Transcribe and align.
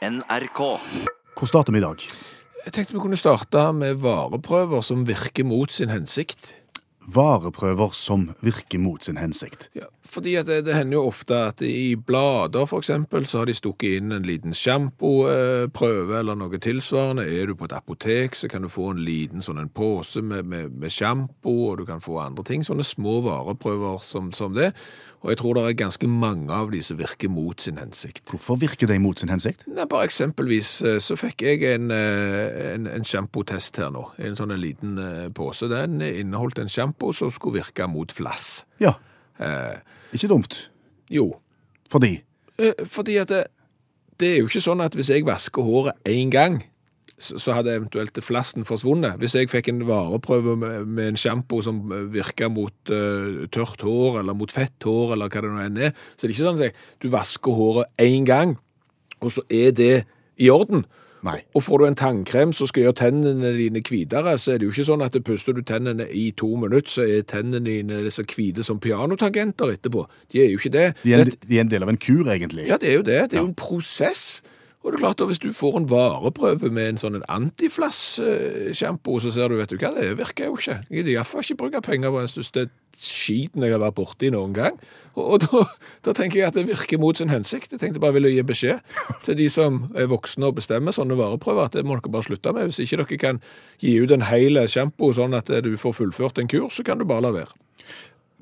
NRK. 0.00 0.60
Hvor 1.36 1.48
starter 1.48 1.72
vi 1.72 1.78
i 1.78 1.84
dag? 1.84 2.00
Jeg 2.64 2.72
tenkte 2.72 2.94
vi 2.94 3.02
kunne 3.02 3.18
starte 3.20 3.66
med 3.76 3.98
vareprøver 4.00 4.80
som 4.80 5.02
virker 5.04 5.44
mot 5.44 5.68
sin 5.72 5.92
hensikt. 5.92 6.54
Vareprøver 7.12 7.92
som 7.92 8.30
virker 8.40 8.80
mot 8.80 9.04
sin 9.04 9.18
hensikt. 9.20 9.68
Ja, 9.76 9.90
fordi 10.08 10.38
at 10.40 10.48
det, 10.48 10.62
det 10.64 10.78
hender 10.78 10.96
jo 10.96 11.10
ofte 11.10 11.36
at 11.50 11.60
i 11.66 11.98
blader 12.00 12.64
for 12.70 12.80
eksempel, 12.80 13.26
så 13.28 13.42
har 13.42 13.50
de 13.50 13.58
stukket 13.58 13.98
inn 13.98 14.16
en 14.16 14.24
liten 14.24 14.56
sjampoprøve 14.56 16.16
eller 16.22 16.38
noe 16.38 16.62
tilsvarende. 16.64 17.28
Er 17.28 17.52
du 17.52 17.58
på 17.60 17.68
et 17.68 17.76
apotek, 17.76 18.40
så 18.40 18.48
kan 18.48 18.64
du 18.64 18.72
få 18.72 18.94
en 18.94 19.04
liten 19.04 19.44
sånn 19.44 19.60
en 19.60 19.68
pose 19.68 20.24
med, 20.24 20.48
med, 20.48 20.80
med 20.80 20.96
sjampo, 20.96 21.58
og 21.68 21.82
du 21.82 21.84
kan 21.88 22.00
få 22.00 22.22
andre 22.24 22.46
ting. 22.48 22.64
Sånne 22.64 22.88
små 22.88 23.20
vareprøver 23.28 24.00
som, 24.06 24.32
som 24.32 24.56
det. 24.56 24.72
Og 25.20 25.28
jeg 25.34 25.36
tror 25.36 25.54
det 25.58 25.62
er 25.68 25.74
ganske 25.76 26.08
mange 26.08 26.48
av 26.54 26.70
de 26.72 26.78
som 26.82 26.96
virker 26.96 27.28
mot 27.28 27.60
sin 27.60 27.76
hensikt. 27.76 28.22
Hvorfor 28.30 28.56
virker 28.56 28.88
de 28.88 28.96
mot 28.98 29.18
sin 29.20 29.28
hensikt? 29.28 29.66
Nei, 29.68 29.84
bare 29.90 30.06
eksempelvis 30.08 30.70
eh, 30.88 30.96
så 31.04 31.16
fikk 31.20 31.42
jeg 31.44 31.60
en, 31.74 31.90
eh, 31.92 32.74
en, 32.74 32.86
en 32.88 33.04
sjampotest 33.04 33.76
her 33.82 33.90
nå. 33.92 34.06
En 34.18 34.38
sånn 34.38 34.54
en 34.56 34.62
liten 34.62 34.96
eh, 34.98 35.26
pose. 35.36 35.68
Den 35.68 36.00
inneholdt 36.00 36.58
en 36.62 36.72
sjampo 36.72 37.12
som 37.12 37.28
skulle 37.34 37.60
virke 37.60 37.88
mot 37.88 38.12
flass. 38.12 38.64
Ja, 38.80 38.96
Eh, 39.40 39.78
ikke 40.12 40.28
dumt. 40.28 40.68
jo, 41.08 41.30
Fordi 41.88 42.18
Eh, 42.58 42.84
Fordi 42.84 43.14
at 43.16 43.28
det, 43.28 43.44
det 44.20 44.28
er 44.34 44.38
jo 44.42 44.48
ikke 44.50 44.60
sånn 44.60 44.82
at 44.84 44.92
hvis 44.92 45.08
jeg 45.08 45.24
vasker 45.24 45.62
håret 45.64 45.96
én 46.04 46.28
gang, 46.30 46.58
så, 47.20 47.54
hadde 47.54 47.74
eventuelt 47.76 48.18
flassen 48.24 48.66
forsvunnet. 48.68 49.18
Hvis 49.20 49.36
jeg 49.36 49.50
fikk 49.52 49.70
en 49.70 49.84
vareprøve 49.88 50.56
med, 50.58 50.86
med 50.88 51.12
en 51.12 51.20
sjampo 51.20 51.60
som 51.64 51.82
virka 52.12 52.48
mot 52.52 52.92
uh, 52.92 53.44
tørt 53.52 53.84
hår, 53.84 54.22
eller 54.22 54.36
mot 54.36 54.52
fett 54.52 54.88
hår, 54.88 55.14
eller 55.16 55.32
hva 55.32 55.44
det 55.44 55.52
nå 55.52 55.60
enn 55.66 55.82
er, 55.90 55.92
så 56.16 56.24
er 56.24 56.30
det 56.30 56.36
ikke 56.36 56.46
sånn 56.48 56.64
at 56.64 56.86
du 57.02 57.10
vasker 57.12 57.60
håret 57.60 58.02
én 58.02 58.26
gang, 58.28 58.56
og 59.20 59.34
så 59.36 59.44
er 59.52 59.76
det 59.76 59.94
i 60.40 60.48
orden. 60.52 60.86
Nei. 61.26 61.36
Og 61.52 61.64
får 61.66 61.80
du 61.80 61.84
en 61.84 61.98
tannkrem 61.98 62.52
som 62.56 62.68
skal 62.68 62.86
gjøre 62.86 62.96
tennene 63.02 63.50
dine 63.58 63.82
hvitere, 63.84 64.32
så 64.40 64.54
er 64.54 64.60
det 64.60 64.68
jo 64.68 64.72
ikke 64.72 64.86
sånn 64.88 65.04
at 65.04 65.16
du 65.16 65.20
puster 65.24 65.56
du 65.56 65.60
tennene 65.66 66.06
i 66.16 66.30
to 66.36 66.48
minutter, 66.60 66.88
så 66.94 67.04
er 67.04 67.26
tennene 67.28 67.60
dine 67.66 68.12
så 68.14 68.24
hvite 68.24 68.64
som 68.64 68.80
pianotangenter 68.80 69.74
etterpå. 69.74 70.06
De 70.32 70.40
er 70.40 70.54
jo 70.54 70.62
ikke 70.62 70.72
det. 70.76 70.86
De 71.02 71.12
er, 71.16 71.26
en, 71.26 71.34
de 71.44 71.58
er 71.58 71.66
en 71.66 71.74
del 71.74 71.84
av 71.84 71.92
en 71.92 72.00
kur, 72.00 72.24
egentlig. 72.32 72.64
ja, 72.70 72.80
det 72.80 72.88
er 72.92 72.96
jo 72.96 73.04
det. 73.04 73.20
Det 73.30 73.38
er 73.38 73.44
jo 73.44 73.50
en 73.50 73.58
prosess. 73.58 74.40
Og 74.80 74.92
det 74.92 74.96
er 74.96 75.02
klart 75.02 75.20
at 75.20 75.26
Hvis 75.28 75.38
du 75.38 75.52
får 75.52 75.78
en 75.78 75.90
vareprøve 75.90 76.70
med 76.72 76.88
en 76.88 77.00
sånn 77.00 77.18
en 77.18 77.26
antiflass-sjampo, 77.28 79.18
så 79.20 79.32
ser 79.34 79.52
du 79.52 79.58
vet 79.58 79.72
du 79.72 79.76
hva, 79.76 79.92
det 79.92 80.14
virker 80.16 80.48
jo 80.48 80.56
ikke. 80.56 80.78
Jeg 80.88 81.02
gidder 81.02 81.12
iallfall 81.12 81.44
ikke 81.44 81.58
bruke 81.60 81.82
penger 81.84 82.14
på 82.14 82.22
den 82.22 82.32
største 82.32 82.64
skiten 83.00 83.64
jeg 83.64 83.72
har 83.72 83.80
vært 83.80 83.96
borti 83.96 84.28
noen 84.32 84.52
gang. 84.56 84.76
Og, 85.14 85.24
og 85.24 85.44
da, 85.44 85.62
da 86.08 86.14
tenker 86.16 86.40
jeg 86.40 86.48
at 86.48 86.56
det 86.56 86.66
virker 86.68 87.00
mot 87.00 87.16
sin 87.16 87.32
hensikt. 87.32 87.72
Jeg 87.72 87.80
tenkte 87.80 88.00
bare 88.00 88.16
ville 88.16 88.32
gi 88.32 88.44
beskjed 88.44 88.80
til 89.24 89.38
de 89.38 89.48
som 89.52 89.82
er 89.96 90.08
voksne 90.10 90.48
og 90.48 90.56
bestemmer 90.60 90.96
sånne 90.96 91.16
vareprøver, 91.20 91.68
at 91.68 91.76
det 91.76 91.84
må 91.84 91.96
dere 91.98 92.12
bare 92.12 92.28
slutte 92.28 92.52
med. 92.56 92.70
Hvis 92.70 92.80
ikke 92.84 93.02
dere 93.02 93.20
kan 93.20 93.42
gi 93.84 93.98
ut 94.00 94.16
en 94.16 94.28
hel 94.28 94.64
sjampo 94.68 95.12
sånn 95.16 95.36
at 95.36 95.52
du 95.64 95.74
får 95.80 95.96
fullført 96.00 96.40
en 96.40 96.48
kur, 96.48 96.68
så 96.72 96.84
kan 96.86 97.00
du 97.00 97.08
bare 97.08 97.28
la 97.28 97.36
være. 97.36 97.52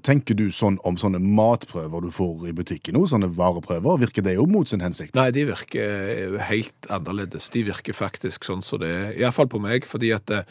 Tenker 0.06 0.36
du 0.38 0.46
sånn 0.54 0.76
om 0.86 0.98
sånne 1.00 1.18
matprøver 1.18 2.04
du 2.04 2.12
får 2.14 2.48
i 2.50 2.54
butikken 2.54 2.94
nå, 2.94 3.02
sånne 3.10 3.30
vareprøver? 3.34 3.98
Virker 4.04 4.24
det 4.26 4.36
jo 4.36 4.46
mot 4.50 4.70
sin 4.70 4.84
hensikt? 4.84 5.16
Nei, 5.18 5.30
de 5.34 5.48
virker 5.48 6.36
helt 6.48 6.90
annerledes. 6.92 7.48
De 7.54 7.64
virker 7.66 7.96
faktisk 7.96 8.46
sånn 8.46 8.62
som 8.62 8.82
det 8.82 8.92
er. 8.94 9.08
Iallfall 9.18 9.50
på 9.50 9.62
meg, 9.62 9.88
fordi 9.90 10.12
at 10.14 10.30
eh, 10.34 10.46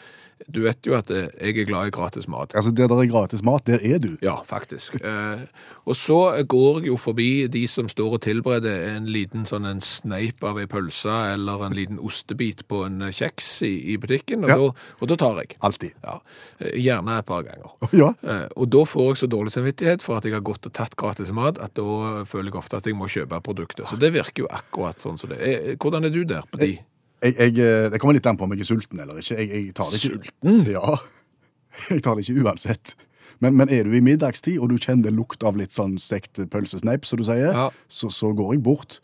du 0.46 0.60
vet 0.62 0.86
jo 0.86 0.94
at 0.94 1.10
eh, 1.10 1.26
jeg 1.40 1.58
er 1.58 1.66
glad 1.68 1.88
i 1.88 1.90
gratis 1.90 2.28
mat. 2.30 2.52
Altså, 2.54 2.70
Der 2.70 2.86
det 2.88 2.98
er 2.98 3.10
gratis 3.10 3.42
mat, 3.42 3.64
der 3.66 3.78
er 3.82 3.98
du. 3.98 4.16
Ja, 4.22 4.36
faktisk. 4.46 4.96
Eh, 5.08 5.40
og 5.88 5.96
så 5.96 6.44
går 6.46 6.80
jeg 6.82 6.88
jo 6.90 6.96
forbi 7.00 7.46
de 7.48 7.62
som 7.66 7.88
står 7.88 8.18
og 8.18 8.20
tilbereder 8.22 8.82
en 8.96 9.06
liten 9.08 9.46
sånn 9.48 9.64
en 9.64 9.80
sneip 9.80 10.42
av 10.44 10.58
ei 10.60 10.66
pølse 10.68 11.08
eller 11.32 11.62
en 11.64 11.72
liten 11.72 11.98
ostebit 12.04 12.60
på 12.68 12.82
en 12.84 13.00
eh, 13.06 13.12
kjeks 13.14 13.62
i, 13.64 13.72
i 13.94 13.96
butikken, 13.96 14.44
og, 14.44 14.50
Ja. 14.50 14.56
da, 14.58 14.68
og 15.00 15.08
da 15.08 15.16
tar 15.16 15.40
jeg. 15.40 15.56
Alltid. 15.64 15.94
Ja, 16.04 16.18
eh, 16.60 16.76
Gjerne 16.76 17.18
et 17.18 17.26
par 17.26 17.42
ganger. 17.48 17.72
Ja. 18.02 18.12
Eh, 18.22 18.46
Og 18.56 18.68
da 18.70 18.84
får 18.84 19.08
jeg 19.14 19.22
så 19.22 19.30
dårlig 19.32 19.52
samvittighet 19.56 20.02
for 20.04 20.18
at 20.20 20.24
jeg 20.28 20.34
har 20.36 20.44
gått 20.44 20.66
og 20.68 20.72
tatt 20.76 20.94
gratis 21.00 21.32
mat, 21.32 21.58
at 21.58 21.72
da 21.78 22.24
føler 22.28 22.50
jeg 22.52 22.60
ofte 22.60 22.76
at 22.76 22.86
jeg 22.86 22.94
må 22.98 23.08
kjøpe 23.08 23.40
produktet. 23.42 23.86
Så 23.88 23.96
det 23.98 24.12
virker 24.12 24.44
jo 24.44 24.52
akkurat 24.52 25.00
sånn 25.00 25.16
som 25.18 25.30
det 25.32 25.40
er. 25.40 25.74
Hvordan 25.80 26.04
er 26.04 26.10
du 26.14 26.22
der 26.28 26.44
på 26.52 26.58
de? 26.60 26.74
Jeg, 26.76 26.84
jeg, 27.24 27.34
jeg, 27.38 27.90
det 27.92 27.98
kommer 28.00 28.14
litt 28.18 28.26
an 28.30 28.38
på 28.38 28.46
om 28.46 28.52
jeg 28.54 28.62
er 28.64 28.68
sulten 28.70 29.00
eller 29.02 29.18
ikke. 29.22 29.36
Jeg, 29.42 29.72
tar 29.76 29.90
det 29.90 29.98
ikke. 30.00 30.18
Sulten? 30.18 30.60
Ja. 30.70 30.96
Jeg 31.92 32.02
tar 32.02 32.18
det 32.18 32.24
ikke 32.26 32.42
uansett. 32.42 32.94
Men, 33.38 33.54
men 33.54 33.70
er 33.70 33.86
du 33.86 33.92
i 33.94 34.00
middagstid, 34.02 34.56
og 34.58 34.72
du 34.72 34.80
kjenner 34.82 35.12
lukt 35.14 35.44
av 35.46 35.54
litt 35.60 35.70
sånn 35.70 35.92
stekt 36.02 36.40
pølsesneip, 36.50 37.04
som 37.06 37.20
du 37.20 37.22
sier, 37.28 37.52
Ja. 37.54 37.68
så, 37.86 38.10
så 38.10 38.32
går 38.34 38.56
jeg 38.56 38.62
bort 38.66 38.96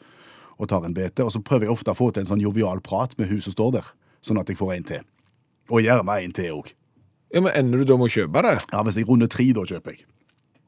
og 0.58 0.66
tar 0.72 0.82
en 0.86 0.94
bete. 0.96 1.22
Og 1.22 1.30
så 1.30 1.38
prøver 1.38 1.68
jeg 1.68 1.74
ofte 1.76 1.92
å 1.94 1.98
få 1.98 2.08
til 2.10 2.24
en 2.24 2.30
sånn 2.32 2.42
jovial 2.42 2.82
prat 2.82 3.14
med 3.20 3.30
hun 3.30 3.42
som 3.44 3.54
står 3.54 3.76
der, 3.76 3.92
sånn 4.26 4.40
at 4.42 4.50
jeg 4.50 4.58
får 4.58 4.72
en 4.74 4.88
til. 4.90 5.04
Og 5.70 5.84
gjerne 5.86 6.18
en 6.24 6.34
til 6.34 6.56
òg. 6.58 6.72
Ja, 7.34 7.44
men 7.46 7.54
ender 7.54 7.82
du 7.82 7.86
da 7.92 7.96
med 7.98 8.10
å 8.10 8.14
kjøpe 8.14 8.42
det? 8.46 8.56
Ja, 8.72 8.82
hvis 8.86 8.98
jeg 8.98 9.06
runder 9.08 9.30
tre, 9.30 9.46
da 9.54 9.62
kjøper 9.70 9.94
jeg. 9.94 10.04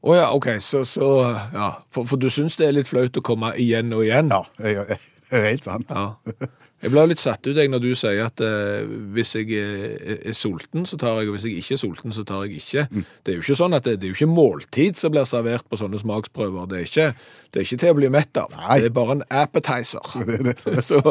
Å 0.07 0.15
ja, 0.15 0.25
OK, 0.35 0.47
så, 0.63 0.85
så 0.87 1.07
ja. 1.51 1.67
For, 1.91 2.07
for 2.07 2.19
du 2.21 2.29
syns 2.31 2.55
det 2.59 2.69
er 2.69 2.75
litt 2.77 2.87
flaut 2.87 3.19
å 3.19 3.23
komme 3.25 3.51
igjen 3.59 3.91
og 3.95 4.05
igjen? 4.07 4.31
Ja, 4.31 4.43
jeg, 4.63 4.79
jeg, 4.95 5.43
helt 5.49 5.67
sant. 5.67 5.91
Ja. 5.91 6.13
Jeg 6.77 6.93
ble 6.93 7.03
litt 7.09 7.21
satt 7.21 7.47
ut 7.47 7.57
jeg 7.57 7.71
når 7.73 7.81
du 7.81 7.87
sier 7.97 8.19
at 8.27 8.41
eh, 8.45 8.85
hvis 9.15 9.31
jeg 9.33 9.47
er, 9.57 10.19
er 10.29 10.35
sulten, 10.37 10.85
så 10.85 10.99
tar 11.01 11.15
jeg, 11.17 11.31
og 11.31 11.37
hvis 11.37 11.47
jeg 11.47 11.57
ikke 11.57 11.73
er 11.73 11.81
sulten, 11.81 12.13
så 12.13 12.21
tar 12.27 12.43
jeg 12.45 12.59
ikke. 12.61 12.83
Det 13.25 13.33
er 13.33 13.39
jo 13.39 13.45
ikke 13.45 13.57
sånn 13.57 13.73
at 13.73 13.87
det, 13.87 13.95
det 13.97 14.05
er 14.05 14.13
jo 14.13 14.17
ikke 14.19 14.29
måltid 14.29 14.99
som 15.01 15.13
blir 15.15 15.25
servert 15.25 15.65
på 15.65 15.79
sånne 15.81 15.97
smaksprøver. 16.03 16.69
Det 16.69 16.77
er 16.77 16.85
ikke, 16.85 17.07
det 17.49 17.61
er 17.61 17.65
ikke 17.65 17.79
til 17.81 17.95
å 17.95 17.97
bli 17.97 18.11
mett 18.13 18.37
av. 18.37 18.53
Nei. 18.53 18.77
Det 18.83 18.91
er 18.91 18.95
bare 18.99 19.15
en 19.17 19.23
appetizer. 19.41 20.11
Det 20.27 20.37
er 20.37 20.45
det. 20.45 20.83
Så, 20.85 21.01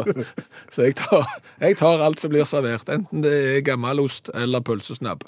så 0.70 0.86
jeg, 0.86 0.94
tar, 1.02 1.26
jeg 1.58 1.78
tar 1.82 2.04
alt 2.06 2.22
som 2.22 2.30
blir 2.30 2.46
servert, 2.46 2.86
enten 2.92 3.26
det 3.26 3.34
er 3.56 3.64
gammelost 3.66 4.30
eller 4.38 4.62
pølsesnabb. 4.62 5.26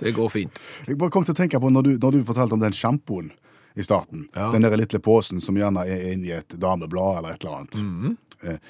Det 0.00 0.12
går 0.16 0.28
fint. 0.32 0.60
Jeg 0.88 1.00
bare 1.00 1.12
kom 1.12 1.24
til 1.24 1.32
å 1.36 1.40
tenke 1.40 1.60
på 1.60 1.72
når 1.72 1.88
du, 1.88 1.90
når 2.04 2.18
du 2.18 2.20
fortalte 2.28 2.56
om 2.56 2.62
den 2.62 2.76
sjampoen 2.76 3.32
i 3.80 3.84
starten. 3.86 4.26
Ja. 4.36 4.50
Den 4.52 4.64
der 4.66 4.76
lille 4.76 5.00
posen 5.00 5.40
som 5.40 5.56
gjerne 5.56 5.86
er 5.88 6.06
inni 6.12 6.32
et 6.36 6.56
dameblad 6.60 7.20
eller 7.22 7.36
et 7.36 7.44
eller 7.44 7.58
annet. 7.62 7.80
Mhm. 7.80 8.16
eh, 8.44 8.60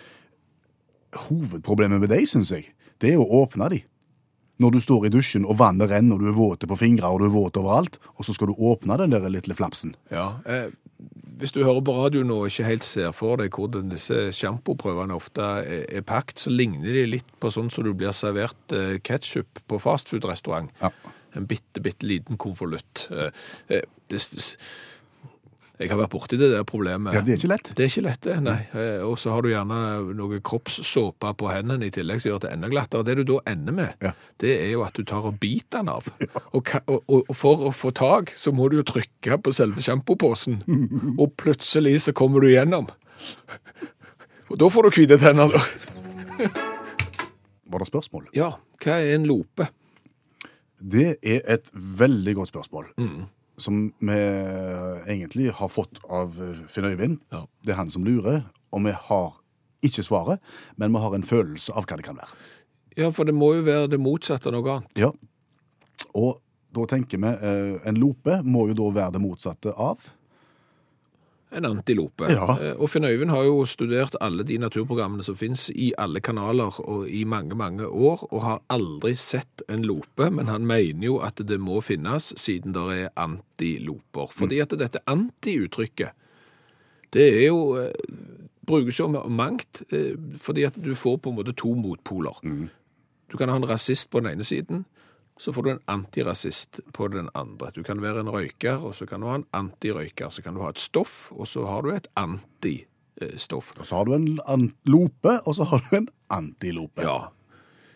hovedproblemet 1.28 2.03
med 2.03 2.12
deg, 2.12 2.26
syns 2.28 2.53
jeg, 2.54 2.69
det 3.00 3.15
er 3.15 3.22
å 3.22 3.43
åpne 3.43 3.71
de. 3.72 3.81
Når 4.60 4.75
du 4.75 4.81
står 4.84 5.06
i 5.09 5.12
dusjen 5.15 5.47
og 5.48 5.56
vannet 5.62 5.88
renner, 5.88 6.19
og 6.19 6.21
du 6.21 6.28
er 6.28 6.37
våt 6.37 6.66
på 6.69 6.76
fingre 6.76 7.09
og 7.09 7.22
du 7.22 7.31
er 7.31 7.32
våt 7.32 7.56
overalt, 7.56 7.97
og 8.19 8.26
så 8.26 8.37
skal 8.37 8.50
du 8.50 8.60
åpne 8.60 8.98
den 9.00 9.15
der 9.15 9.31
lille 9.32 9.56
flapsen. 9.56 9.94
Ja, 10.12 10.34
eh, 10.44 10.69
hvis 11.41 11.54
du 11.56 11.62
hører 11.65 11.81
på 11.81 11.94
radio 11.97 12.22
nå 12.26 12.43
og 12.43 12.50
ikke 12.50 12.66
helt 12.69 12.84
ser 12.84 13.15
for 13.16 13.41
deg 13.41 13.56
hvordan 13.56 13.88
disse 13.93 14.26
sjampoprøvene 14.37 15.16
ofte 15.16 15.47
er, 15.62 15.87
er 15.88 16.04
pakt, 16.04 16.43
så 16.43 16.53
ligner 16.53 16.93
de 16.93 17.06
litt 17.09 17.32
på 17.41 17.48
sånn 17.54 17.72
som 17.72 17.87
du 17.87 17.94
blir 17.97 18.12
servert 18.16 18.77
eh, 18.77 18.98
ketchup 19.00 19.62
på 19.71 19.81
fastfood-restaurant. 19.81 20.69
Ja. 20.82 20.92
En 21.38 21.47
bitte, 21.48 21.81
bitte 21.81 22.09
liten 22.10 22.37
konvolutt. 22.41 23.06
Eh, 23.15 23.32
eh, 23.72 23.87
jeg 25.81 25.89
har 25.89 25.97
vært 26.03 26.13
borti 26.13 26.37
det 26.37 26.51
der 26.53 26.65
problemet. 26.69 27.15
Ja, 27.17 27.23
det 27.25 27.33
er 27.33 27.39
ikke 27.41 27.49
lett. 27.55 27.71
Det 27.77 27.85
er 27.87 27.89
ikke 27.89 28.03
lett, 28.05 28.21
det, 28.27 28.35
nei. 28.45 28.59
Eh, 28.77 29.01
Og 29.07 29.15
så 29.19 29.33
har 29.33 29.41
du 29.43 29.49
gjerne 29.49 29.79
noe 30.19 30.41
kroppssåpe 30.45 31.31
på 31.41 31.49
hendene 31.49 31.89
i 31.89 31.93
tillegg 31.95 32.21
som 32.21 32.31
gjør 32.35 32.43
det 32.45 32.51
enda 32.53 32.69
glattere. 32.69 33.07
Det 33.09 33.15
du 33.21 33.25
da 33.33 33.39
ender 33.55 33.73
med, 33.79 33.95
Ja. 34.05 34.13
det 34.45 34.53
er 34.61 34.71
jo 34.75 34.83
at 34.85 34.93
du 34.99 35.03
tar 35.09 35.25
og 35.25 35.39
biter 35.41 35.81
den 35.81 35.89
av. 35.89 36.11
Og, 36.53 36.69
og, 36.91 37.03
og 37.31 37.35
for 37.37 37.65
å 37.71 37.73
få 37.73 37.91
tak, 37.97 38.33
så 38.37 38.53
må 38.53 38.69
du 38.69 38.77
jo 38.81 38.85
trykke 38.93 39.39
på 39.41 39.53
selve 39.57 39.81
sjampoposen. 39.81 40.61
Og 41.23 41.33
plutselig 41.41 41.97
så 42.05 42.13
kommer 42.13 42.41
du 42.45 42.51
igjennom. 42.53 42.89
Og 44.51 44.57
da 44.59 44.69
får 44.69 44.89
du 44.91 44.97
hvite 45.01 45.19
tenner, 45.23 45.49
da. 45.53 45.61
Var 47.71 47.79
det 47.85 47.87
spørsmål? 47.89 48.25
Ja, 48.35 48.53
hva 48.83 48.97
er 49.01 49.15
en 49.15 49.29
lope? 49.31 49.69
Det 50.81 51.19
er 51.23 51.43
et 51.57 51.69
veldig 51.75 52.35
godt 52.41 52.51
spørsmål. 52.51 52.89
Som 53.60 53.91
vi 54.00 54.16
egentlig 55.06 55.50
har 55.59 55.69
fått 55.69 56.00
av 56.09 56.38
eh, 56.41 56.62
Finn 56.72 56.88
Øyvind. 56.88 57.21
Ja. 57.34 57.44
Det 57.65 57.75
er 57.75 57.81
han 57.82 57.93
som 57.93 58.06
lurer, 58.06 58.47
og 58.72 58.87
vi 58.87 58.94
har 58.97 59.34
ikke 59.84 60.04
svaret, 60.04 60.41
men 60.76 60.93
vi 60.93 61.03
har 61.03 61.16
en 61.16 61.26
følelse 61.26 61.74
av 61.77 61.89
hva 61.89 61.98
det 62.01 62.07
kan 62.07 62.21
være. 62.21 62.39
Ja, 62.98 63.10
for 63.15 63.28
det 63.28 63.34
må 63.36 63.53
jo 63.57 63.66
være 63.68 63.91
det 63.92 64.01
motsatte 64.03 64.51
av 64.51 64.57
noe 64.57 64.78
annet. 64.78 64.97
Ja. 64.98 65.12
Og 66.16 66.41
da 66.74 66.86
tenker 66.91 67.18
vi 67.18 67.30
eh, 67.30 67.77
En 67.89 67.98
lope 67.98 68.41
må 68.47 68.68
jo 68.71 68.77
da 68.78 68.89
være 68.95 69.15
det 69.16 69.22
motsatte 69.22 69.74
av 69.74 70.09
En 71.53 71.65
antilope. 71.67 72.29
Ja. 72.31 72.47
Eh, 72.63 72.77
Og 72.81 72.91
Finn 72.91 73.05
Øyvind 73.05 73.31
har 73.31 73.43
jo 73.45 73.65
studert 73.67 74.15
alle 74.21 74.45
de 74.47 74.59
naturprogrammene 74.59 75.25
som 75.27 75.37
finnes 75.37 75.69
i 75.75 75.93
alle 75.99 76.21
kanaler 76.21 76.81
og 76.81 77.09
i 77.11 77.25
mange, 77.25 77.55
mange 77.59 77.87
år, 77.87 78.23
og 78.31 78.43
har 78.43 78.63
aldri 78.71 79.15
sett 79.19 79.63
en 79.69 79.83
lope, 79.83 80.31
men 80.31 80.47
han 80.47 80.67
mener 80.67 81.07
jo 81.07 81.19
at 81.19 81.43
det 81.49 81.59
må 81.61 81.81
finnes 81.83 82.33
siden 82.39 82.73
det 82.77 82.85
er 83.01 83.09
antiloper. 83.17 84.31
Fordi 84.37 84.61
at 84.63 84.77
dette 84.79 85.03
anti-uttrykket, 85.11 86.15
det 87.13 87.27
er 87.43 87.47
jo 87.49 87.77
eh, 87.83 87.91
brukes 88.67 89.01
jo 89.01 89.09
mangt, 89.29 89.83
eh, 89.93 90.15
fordi 90.39 90.63
at 90.69 90.79
du 90.79 90.95
får 90.95 91.19
på 91.19 91.31
en 91.31 91.37
måte 91.41 91.57
to 91.59 91.75
motpoler. 91.75 92.39
Du 93.33 93.37
kan 93.39 93.49
ha 93.49 93.57
en 93.57 93.69
rasist 93.69 94.11
på 94.11 94.21
den 94.21 94.31
ene 94.37 94.45
siden, 94.47 94.85
så 95.41 95.53
får 95.57 95.65
du 95.65 95.71
en 95.72 95.83
antirasist 95.89 96.83
på 96.92 97.09
den 97.09 97.31
andre. 97.34 97.71
Du 97.72 97.81
kan 97.83 98.03
være 98.03 98.21
en 98.21 98.28
røyker, 98.28 98.83
og 98.84 98.92
så 98.95 99.07
kan 99.09 99.22
du 99.22 99.31
ha 99.31 99.39
en 99.39 99.47
antirøyker. 99.57 100.28
Så 100.28 100.45
kan 100.45 100.54
du 100.54 100.60
ha 100.60 100.69
et 100.75 100.83
stoff, 100.83 101.31
og 101.33 101.48
så 101.48 101.65
har 101.65 101.87
du 101.87 101.95
et 101.95 102.09
antistoff. 102.21 103.72
Og 103.78 103.87
så 103.89 103.97
har 103.97 104.10
du 104.10 104.16
en 104.19 104.69
lope, 104.84 105.39
og 105.47 105.57
så 105.57 105.65
har 105.71 105.81
du 105.87 105.97
en 105.97 106.10
antilope. 106.28 107.07
Ja. 107.07 107.33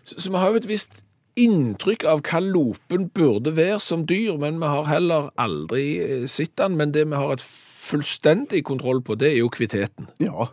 Så, 0.04 0.16
så 0.24 0.32
vi 0.32 0.40
har 0.40 0.54
jo 0.54 0.62
et 0.62 0.70
visst 0.72 1.04
inntrykk 1.36 2.06
av 2.08 2.24
hva 2.24 2.40
lopen 2.40 3.10
burde 3.12 3.52
være 3.58 3.76
som 3.82 4.06
dyr, 4.08 4.38
men 4.40 4.56
vi 4.62 4.70
har 4.70 4.88
heller 4.88 5.30
aldri 5.36 5.86
eh, 6.00 6.26
sett 6.30 6.56
den. 6.60 6.78
Men 6.80 6.96
det 6.96 7.04
vi 7.10 7.20
har 7.20 7.36
et 7.36 7.44
fullstendig 7.84 8.64
kontroll 8.64 9.04
på, 9.04 9.18
det 9.20 9.34
er 9.34 9.42
jo 9.42 9.52
kviteten. 9.52 10.08
Ja. 10.22 10.48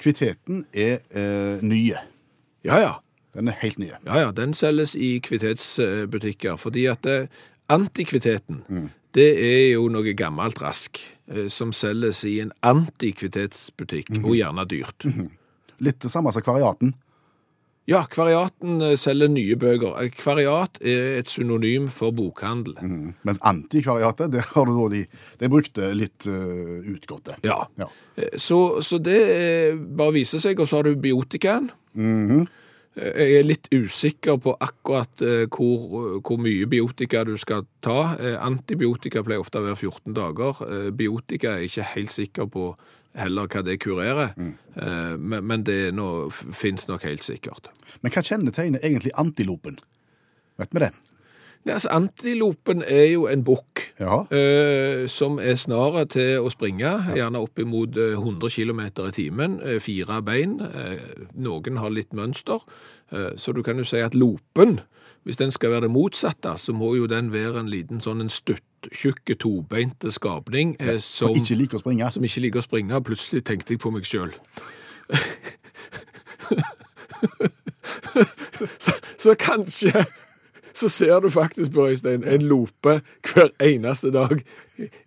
Kviteten 0.00 0.64
er 0.72 1.02
eh, 1.12 1.60
nye. 1.60 2.06
Ja, 2.64 2.80
ja. 2.80 2.94
Den 3.36 3.50
er 3.52 3.58
helt 3.60 3.78
nye. 3.78 3.98
Ja, 4.06 4.20
ja, 4.24 4.32
den 4.32 4.54
selges 4.56 4.94
i 4.96 5.16
kvitetsbutikker, 5.24 6.56
fordi 6.60 6.86
at 6.88 7.06
eh, 7.10 7.28
antikviteten, 7.72 8.62
det 9.16 9.30
er 9.42 9.64
jo 9.74 9.88
noe 9.92 10.14
gammelt 10.16 10.60
rask, 10.62 11.00
eh, 11.32 11.48
som 11.52 11.74
selges 11.76 12.24
i 12.28 12.38
en 12.44 12.54
antikvitetsbutikk, 12.66 14.14
og 14.22 14.36
gjerne 14.38 14.64
dyrt. 14.70 15.08
Litt 15.84 16.00
det 16.00 16.12
samme 16.12 16.32
som 16.32 16.44
kvariaten. 16.44 16.94
Ja, 17.86 18.00
Kvariaten 18.10 18.80
eh, 18.82 18.96
selger 18.98 19.28
nye 19.30 19.54
bøker. 19.62 20.08
Kvariat 20.16 20.80
er 20.82 21.20
et 21.20 21.30
synonym 21.30 21.86
for 21.94 22.10
bokhandel. 22.16 22.74
Mm. 22.82 23.12
Mens 23.28 23.38
antikvariatet, 23.46 24.32
der 24.32 24.48
har 24.56 24.66
du 24.66 24.72
da 24.74 24.88
de, 24.96 25.04
de 25.38 25.50
brukte 25.52 25.92
litt 25.94 26.26
uh, 26.26 26.82
utgåtte. 26.82 27.36
Ja. 27.46 27.60
Ja. 27.78 27.86
Så, 28.42 28.80
så 28.82 28.98
det 28.98 29.20
bare 29.94 30.16
viser 30.16 30.42
seg, 30.42 30.58
og 30.58 30.66
så 30.66 30.80
har 30.80 30.88
du 30.88 30.98
biotikaen. 30.98 31.70
Mm 31.94 32.48
Eh, 32.48 32.65
Jeg 32.96 33.32
er 33.36 33.44
litt 33.44 33.66
usikker 33.74 34.38
på 34.40 34.54
akkurat 34.64 35.20
eh, 35.20 35.44
hvor, 35.52 36.20
hvor 36.24 36.38
mye 36.40 36.64
biotika 36.70 37.26
du 37.28 37.34
skal 37.36 37.66
ta. 37.84 38.14
Eh, 38.16 38.36
Antibiotika 38.40 39.20
pleier 39.24 39.42
ofte 39.42 39.60
å 39.60 39.66
være 39.66 39.76
14 39.76 40.14
dager. 40.16 40.62
Eh, 40.64 40.86
Biotika 40.96 41.52
er 41.52 41.64
jeg 41.66 41.74
ikke 41.74 41.90
helt 41.92 42.14
sikker 42.14 42.48
på 42.54 42.70
heller 43.16 43.48
hva 43.52 43.62
det 43.64 43.78
kurerer, 43.80 44.34
mm. 44.36 44.50
men, 45.24 45.44
men 45.48 45.62
det 45.64 45.78
fins 46.52 46.84
nok 46.84 47.06
helt 47.08 47.24
sikkert. 47.24 47.70
Men 48.04 48.12
hva 48.12 48.20
kjennetegner 48.20 48.82
egentlig 48.84 49.14
antilopen? 49.16 49.78
Vet 50.60 50.76
vi 50.76 50.82
det? 50.84 50.90
Ja, 51.66 51.72
altså, 51.74 51.88
antilopen 51.90 52.82
er 52.86 53.08
jo 53.10 53.24
en 53.26 53.40
bukk. 53.44 53.80
Ja. 53.98 54.20
eh, 54.30 55.06
som 55.10 55.40
er 55.42 55.56
snare 55.58 56.04
til 56.06 56.38
å 56.46 56.50
springe, 56.52 56.92
gjerne 57.16 57.40
oppimot 57.42 57.96
eh, 57.98 58.12
100 58.14 58.50
km 58.54 58.80
i 58.86 59.10
timen, 59.16 59.56
eh, 59.66 59.80
fire 59.82 60.20
bein. 60.22 60.60
eh, 60.62 61.24
Noen 61.34 61.76
har 61.82 61.90
litt 61.90 62.12
mønster. 62.14 62.60
eh, 63.12 63.32
Så 63.36 63.52
du 63.52 63.62
kan 63.66 63.76
jo 63.78 63.84
si 63.84 63.96
at 63.98 64.14
lopen, 64.14 64.78
hvis 65.26 65.36
den 65.36 65.50
skal 65.50 65.70
være 65.70 65.80
det 65.88 65.90
motsatte, 65.90 66.54
så 66.56 66.72
må 66.72 66.94
jo 66.96 67.06
den 67.10 67.32
være 67.32 67.58
en 67.58 67.68
liten 67.68 67.98
sånn 68.00 68.20
en 68.22 68.30
stuttjukk, 68.30 69.34
tobeinte 69.42 70.12
skapning 70.14 70.76
eh, 70.78 71.00
Som 71.02 71.34
som, 71.34 71.42
ikke 71.42 71.56
liker 71.58 71.76
å 71.76 71.80
springe. 71.82 72.12
som 72.12 72.22
ikke 72.22 72.40
liker 72.46 72.58
å 72.62 72.64
springe. 72.68 73.02
Plutselig 73.02 73.42
tenkte 73.44 73.72
jeg 73.74 73.80
på 73.82 73.90
meg 73.90 74.04
sjøl. 74.06 74.30
så, 78.78 78.92
så 79.18 79.34
kanskje 79.38 79.92
så 80.76 80.90
ser 80.92 81.20
du 81.24 81.30
faktisk 81.32 81.72
på 81.72 81.88
Øystein 81.88 82.24
en 82.28 82.44
lope 82.50 82.98
hver 83.30 83.52
eneste 83.64 84.12
dag 84.14 84.42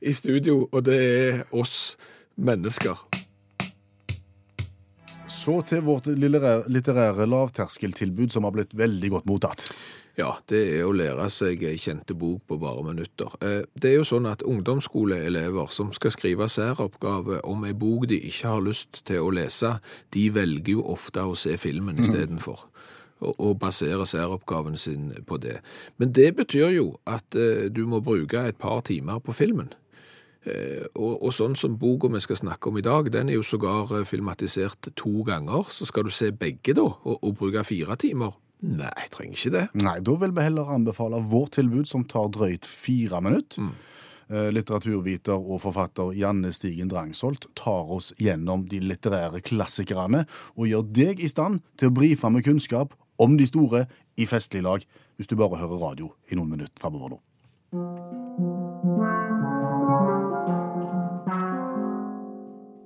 i 0.01 0.13
studio, 0.17 0.63
og 0.71 0.85
det 0.87 0.99
er 0.99 1.43
oss 1.53 1.93
mennesker. 2.39 2.97
Så 5.29 5.61
til 5.69 5.85
vårt 5.85 6.09
litterære, 6.09 6.65
litterære 6.67 7.25
lavterskeltilbud 7.29 8.33
som 8.33 8.43
har 8.47 8.53
blitt 8.57 8.73
veldig 8.77 9.09
godt 9.13 9.29
mottatt. 9.29 9.63
Ja, 10.19 10.33
det 10.51 10.59
er 10.75 10.83
å 10.83 10.91
lære 10.91 11.29
seg 11.31 11.61
ei 11.63 11.77
kjente 11.79 12.11
bok 12.17 12.41
på 12.49 12.57
bare 12.59 12.83
minutter. 12.83 13.31
Eh, 13.39 13.61
Det 13.79 13.91
er 13.93 13.95
jo 14.01 14.07
sånn 14.09 14.27
at 14.27 14.43
ungdomsskoleelever 14.43 15.71
som 15.71 15.93
skal 15.95 16.11
skrive 16.11 16.49
særoppgave 16.51 17.39
om 17.47 17.63
ei 17.63 17.71
bok 17.73 18.09
de 18.09 18.19
ikke 18.27 18.51
har 18.51 18.65
lyst 18.65 19.05
til 19.07 19.23
å 19.23 19.31
lese, 19.31 19.77
de 20.11 20.25
velger 20.35 20.73
jo 20.75 20.83
ofte 20.91 21.23
å 21.23 21.37
se 21.39 21.55
filmen 21.57 22.01
istedenfor. 22.03 22.65
Og, 22.65 22.78
og 23.21 23.59
basere 23.59 24.05
særoppgaven 24.07 24.77
sin 24.77 25.11
på 25.27 25.37
det. 25.37 25.59
Men 25.97 26.13
det 26.15 26.35
betyr 26.37 26.71
jo 26.75 26.93
at 27.07 27.35
eh, 27.35 27.67
du 27.67 27.85
må 27.87 27.99
bruke 27.99 28.47
et 28.47 28.57
par 28.57 28.81
timer 28.87 29.19
på 29.19 29.35
filmen. 29.35 29.73
Eh, 30.45 30.85
Og, 30.95 31.19
og 31.23 31.33
sånn 31.35 31.55
som 31.59 31.75
boka 31.77 32.07
vi 32.07 32.21
skal 32.23 32.39
snakke 32.39 32.69
om 32.69 32.77
i 32.79 32.85
dag, 32.85 33.11
den 33.11 33.29
er 33.29 33.35
jo 33.35 33.43
sågar 33.43 33.91
eh, 33.97 34.05
filmatisert 34.07 34.91
to 34.95 35.23
ganger. 35.27 35.67
Så 35.69 35.85
skal 35.85 36.07
du 36.07 36.11
se 36.15 36.31
begge 36.31 36.73
da, 36.73 36.87
og, 36.87 37.19
og 37.19 37.35
bruke 37.41 37.63
fire 37.67 37.99
timer? 37.99 38.37
Nei, 38.59 38.91
jeg 39.03 39.11
trenger 39.11 39.37
ikke 39.37 39.55
det. 39.55 39.67
Nei, 39.83 39.99
da 40.03 40.15
vil 40.19 40.35
vi 40.35 40.43
heller 40.43 40.71
anbefale 40.75 41.21
vårt 41.31 41.55
tilbud 41.55 41.87
som 41.87 42.03
tar 42.03 42.31
drøyt 42.35 42.67
fire 42.67 43.21
minutter. 43.23 43.67
Mm. 43.67 43.75
Litteraturviter 44.53 45.39
og 45.39 45.63
forfatter 45.63 46.11
Janne 46.13 46.51
Stigen 46.53 46.91
Drangsholt 46.91 47.47
tar 47.57 47.87
oss 47.95 48.11
gjennom 48.21 48.67
de 48.69 48.77
litterære 48.83 49.41
klassikerne 49.41 50.25
og 50.53 50.67
gjør 50.69 50.83
deg 50.93 51.23
i 51.23 51.29
stand 51.31 51.63
til 51.81 51.89
å 51.89 51.95
brife 51.95 52.29
med 52.29 52.45
kunnskap 52.45 52.93
om 53.19 53.37
de 53.37 53.47
store 53.47 53.85
i 54.17 54.25
festlig 54.25 54.63
lag, 54.63 54.83
hvis 55.15 55.27
du 55.27 55.35
bare 55.35 55.59
hører 55.59 55.81
radio 55.83 56.13
i 56.31 56.39
noen 56.39 56.49
minutter 56.55 56.79
framover 56.81 57.15
nå. 57.15 57.19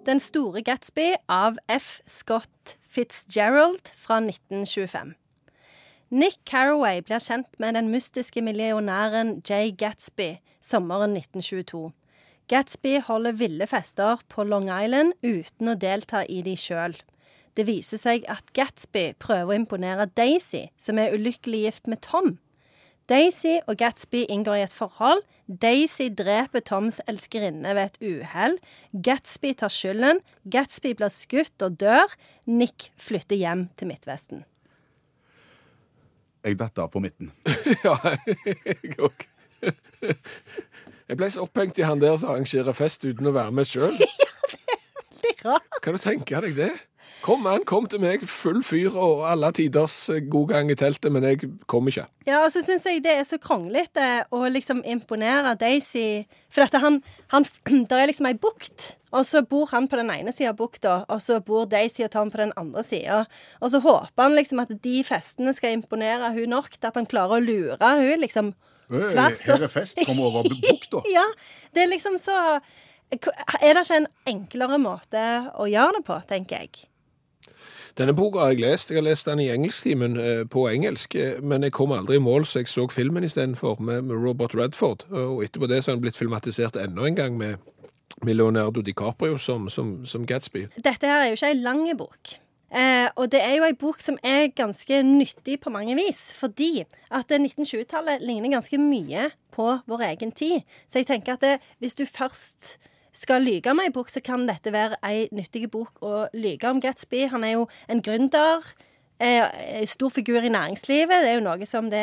Den 0.04 0.20
store 0.20 0.62
Gatsby 0.68 1.14
av 1.32 1.58
F. 1.72 2.02
Scott 2.08 2.78
Fitzgerald 2.82 3.94
fra 3.98 4.20
1925. 4.20 5.14
Nick 6.14 6.42
Carraway 6.46 7.00
blir 7.02 7.24
kjent 7.24 7.48
med 7.58 7.74
den 7.74 7.88
mystiske 7.90 8.42
millionæren 8.44 9.40
Jay 9.50 9.72
Gatsby 9.72 10.36
sommeren 10.62 11.16
1922. 11.18 11.92
Gatsby 12.52 13.00
holder 13.08 13.32
ville 13.40 13.68
fester 13.68 14.22
på 14.30 14.44
Long 14.44 14.68
Island 14.68 15.16
uten 15.24 15.72
å 15.72 15.80
delta 15.80 16.26
i 16.28 16.42
de 16.46 16.58
sjøl. 16.60 16.98
Det 17.54 17.68
viser 17.68 18.02
seg 18.02 18.24
at 18.32 18.48
Gatsby 18.58 19.12
prøver 19.22 19.52
å 19.52 19.60
imponere 19.60 20.10
Daisy, 20.18 20.68
som 20.80 20.98
er 20.98 21.14
ulykkelig 21.14 21.68
gift 21.68 21.90
med 21.92 22.02
Tom. 22.06 22.38
Daisy 23.12 23.58
og 23.68 23.76
Gatsby 23.82 24.24
inngår 24.32 24.62
i 24.62 24.64
et 24.64 24.74
forhold. 24.74 25.26
Daisy 25.46 26.08
dreper 26.16 26.64
Toms 26.64 27.02
elskerinne 27.10 27.76
ved 27.76 27.92
et 27.92 28.00
uhell. 28.00 28.56
Gatsby 28.96 29.52
tar 29.60 29.74
skylden. 29.74 30.22
Gatsby 30.48 30.94
blir 30.98 31.12
skutt 31.12 31.66
og 31.66 31.76
dør. 31.82 32.16
Nick 32.48 32.90
flytter 32.96 33.38
hjem 33.38 33.68
til 33.78 33.92
Midtvesten. 33.92 34.46
Jeg 36.44 36.58
datt 36.60 36.80
av 36.80 36.90
på 36.92 37.04
midten. 37.04 37.32
Ja, 37.86 37.96
jeg 38.36 38.96
òg. 39.00 39.28
Jeg 41.08 41.20
ble 41.20 41.30
så 41.32 41.44
opphengt 41.46 41.80
i 41.80 41.86
han 41.88 42.02
der 42.02 42.18
som 42.20 42.34
arrangerer 42.34 42.76
fest 42.76 43.04
uten 43.06 43.28
å 43.28 43.36
være 43.36 43.54
med 43.56 43.68
sjøl. 43.68 43.96
Det 44.00 44.10
er 44.64 44.74
veldig 45.14 45.36
rart. 45.46 45.80
Kan 45.84 45.96
du 45.96 46.04
tenke 46.04 46.42
deg 46.44 46.58
det? 46.58 46.72
Kom 47.24 47.45
an, 47.48 47.63
kom 47.63 47.86
til 47.88 48.01
meg, 48.04 48.25
full 48.27 48.60
fyr 48.68 48.98
og 49.00 49.21
alle 49.30 49.51
tiders 49.56 49.95
eh, 50.12 50.24
god 50.27 50.50
gang 50.50 50.72
i 50.74 50.75
teltet, 50.79 51.12
men 51.13 51.24
jeg 51.24 51.51
kom 51.72 51.88
ikke. 51.88 52.08
Ja, 52.27 52.41
og 52.43 52.50
så 52.51 52.63
syns 52.65 52.88
jeg 52.88 53.03
det 53.05 53.13
er 53.20 53.27
så 53.27 53.39
kronglete 53.39 54.25
å 54.34 54.41
liksom 54.51 54.82
imponere 54.88 55.53
Daisy. 55.60 56.25
For 56.51 56.65
at 56.65 56.75
han, 56.84 57.01
han 57.32 57.48
Der 57.89 58.01
er 58.01 58.12
liksom 58.12 58.27
ei 58.27 58.36
bukt, 58.36 58.98
og 59.13 59.27
så 59.29 59.43
bor 59.46 59.70
han 59.72 59.88
på 59.88 60.00
den 60.00 60.12
ene 60.12 60.34
sida 60.36 60.51
av 60.51 60.60
bukta, 60.60 60.98
og 61.08 61.22
så 61.24 61.39
bor 61.46 61.67
Daisy 61.70 62.03
og 62.08 62.12
Tom 62.15 62.32
på 62.34 62.41
den 62.41 62.53
andre 62.60 62.84
sida. 62.84 63.24
Og 63.62 63.72
så 63.72 63.79
håper 63.84 64.25
han 64.25 64.36
liksom 64.38 64.63
at 64.63 64.74
de 64.84 65.00
festene 65.08 65.53
skal 65.55 65.77
imponere 65.77 66.34
hun 66.36 66.55
nok 66.58 66.74
til 66.75 66.89
at 66.89 66.98
han 67.00 67.10
klarer 67.10 67.38
å 67.38 67.43
lure 67.43 67.93
hun 68.00 68.24
liksom 68.24 68.55
tvers. 68.89 69.46
Her 69.48 69.67
er 69.67 69.72
fest, 69.72 70.01
kom 70.08 70.20
over 70.24 70.48
bukta. 70.50 71.03
Ja, 71.15 71.25
det 71.75 71.86
er 71.86 71.93
liksom 71.93 72.17
så 72.22 72.36
Er 73.13 73.75
det 73.75 73.84
ikke 73.84 74.00
en 74.00 74.08
enklere 74.25 74.79
måte 74.82 75.22
å 75.62 75.67
gjøre 75.70 76.00
det 76.00 76.08
på, 76.08 76.17
tenker 76.27 76.63
jeg. 76.63 76.88
Denne 77.98 78.16
boka 78.18 78.40
har 78.40 78.54
jeg 78.56 78.64
lest. 78.64 78.90
Jeg 78.90 78.98
har 78.98 79.06
lest 79.06 79.28
den 79.30 79.42
i 79.44 79.52
engelsktimen 79.54 80.18
eh, 80.18 80.44
på 80.50 80.66
engelsk, 80.70 81.16
eh, 81.16 81.42
men 81.42 81.64
jeg 81.64 81.76
kom 81.78 81.94
aldri 81.94 82.18
i 82.18 82.24
mål, 82.24 82.48
så 82.50 82.64
jeg 82.64 82.72
så 82.72 82.88
filmen 82.90 83.24
istedenfor, 83.24 83.78
med, 83.80 84.02
med 84.10 84.18
Robert 84.26 84.56
Redford. 84.58 85.06
Og 85.12 85.44
etterpå 85.46 85.70
det 85.70 85.84
så 85.84 85.92
har 85.92 86.00
den 86.00 86.08
blitt 86.08 86.18
filmatisert 86.18 86.80
enda 86.82 87.06
en 87.06 87.20
gang 87.20 87.38
med, 87.38 87.62
med 88.24 88.40
Leonardo 88.40 88.82
DiCaprio 88.82 89.38
som, 89.38 89.70
som, 89.70 90.00
som 90.06 90.26
Gatsby. 90.26 90.68
Dette 90.76 91.06
her 91.06 91.22
er 91.22 91.30
jo 91.32 91.38
ikke 91.38 91.54
ei 91.54 91.60
lang 91.62 91.86
bok. 91.98 92.38
Eh, 92.74 93.06
og 93.22 93.30
det 93.30 93.44
er 93.46 93.60
jo 93.60 93.68
ei 93.68 93.76
bok 93.78 94.02
som 94.02 94.16
er 94.26 94.48
ganske 94.58 95.04
nyttig 95.06 95.60
på 95.62 95.70
mange 95.70 95.94
vis. 96.00 96.32
Fordi 96.34 96.86
at 97.14 97.30
det 97.30 97.44
1920-tallet 97.44 98.26
ligner 98.26 98.56
ganske 98.56 98.80
mye 98.82 99.30
på 99.54 99.68
vår 99.86 100.08
egen 100.10 100.34
tid. 100.34 100.66
Så 100.90 101.04
jeg 101.04 101.12
tenker 101.12 101.38
at 101.38 101.46
det, 101.46 101.60
hvis 101.78 101.96
du 101.96 102.08
først 102.10 102.80
skal 103.13 103.46
lyge 103.46 103.72
om 103.72 103.82
ei 103.84 103.91
bok, 103.93 104.10
så 104.10 104.24
kan 104.25 104.48
dette 104.50 104.74
være 104.74 104.98
ei 105.05 105.27
nyttig 105.36 105.70
bok 105.74 106.01
å 106.03 106.25
lyge 106.34 106.70
om 106.70 106.82
Gatsby. 106.84 107.27
Han 107.34 107.46
er 107.46 107.58
jo 107.60 107.70
en 107.91 108.01
gründer. 108.03 108.65
En 109.24 109.88
stor 109.88 110.10
figur 110.12 110.43
i 110.43 110.50
næringslivet. 110.51 111.22
Det 111.22 111.29
er 111.29 111.38
jo 111.38 111.43
noe 111.46 111.65
som 111.70 111.86
det, 111.88 112.01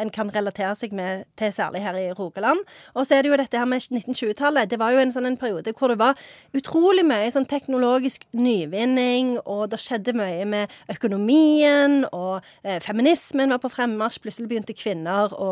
en 0.00 0.08
kan 0.14 0.30
relatere 0.32 0.70
seg 0.78 0.94
med 0.96 1.26
til, 1.36 1.50
særlig 1.52 1.82
her 1.82 1.96
i 1.98 2.12
Rogaland. 2.14 2.62
Og 2.94 3.04
så 3.04 3.18
er 3.18 3.24
det 3.24 3.32
jo 3.32 3.36
dette 3.36 3.58
her 3.58 3.66
med 3.68 3.82
1920-tallet. 3.82 4.70
Det 4.70 4.78
var 4.80 4.94
jo 4.94 5.02
en 5.02 5.12
sånn 5.12 5.28
en 5.28 5.36
periode 5.36 5.74
hvor 5.76 5.92
det 5.92 5.98
var 6.00 6.16
utrolig 6.56 7.04
mye 7.04 7.26
sånn 7.34 7.48
teknologisk 7.50 8.24
nyvinning, 8.38 9.34
og 9.44 9.74
det 9.74 9.82
skjedde 9.82 10.14
mye 10.16 10.46
med 10.48 10.72
økonomien, 10.94 12.06
og 12.14 12.46
eh, 12.62 12.78
feminismen 12.80 13.52
var 13.52 13.60
på 13.60 13.72
fremmarsj. 13.74 14.22
Plutselig 14.24 14.48
begynte 14.54 14.78
kvinner 14.78 15.34
å 15.34 15.50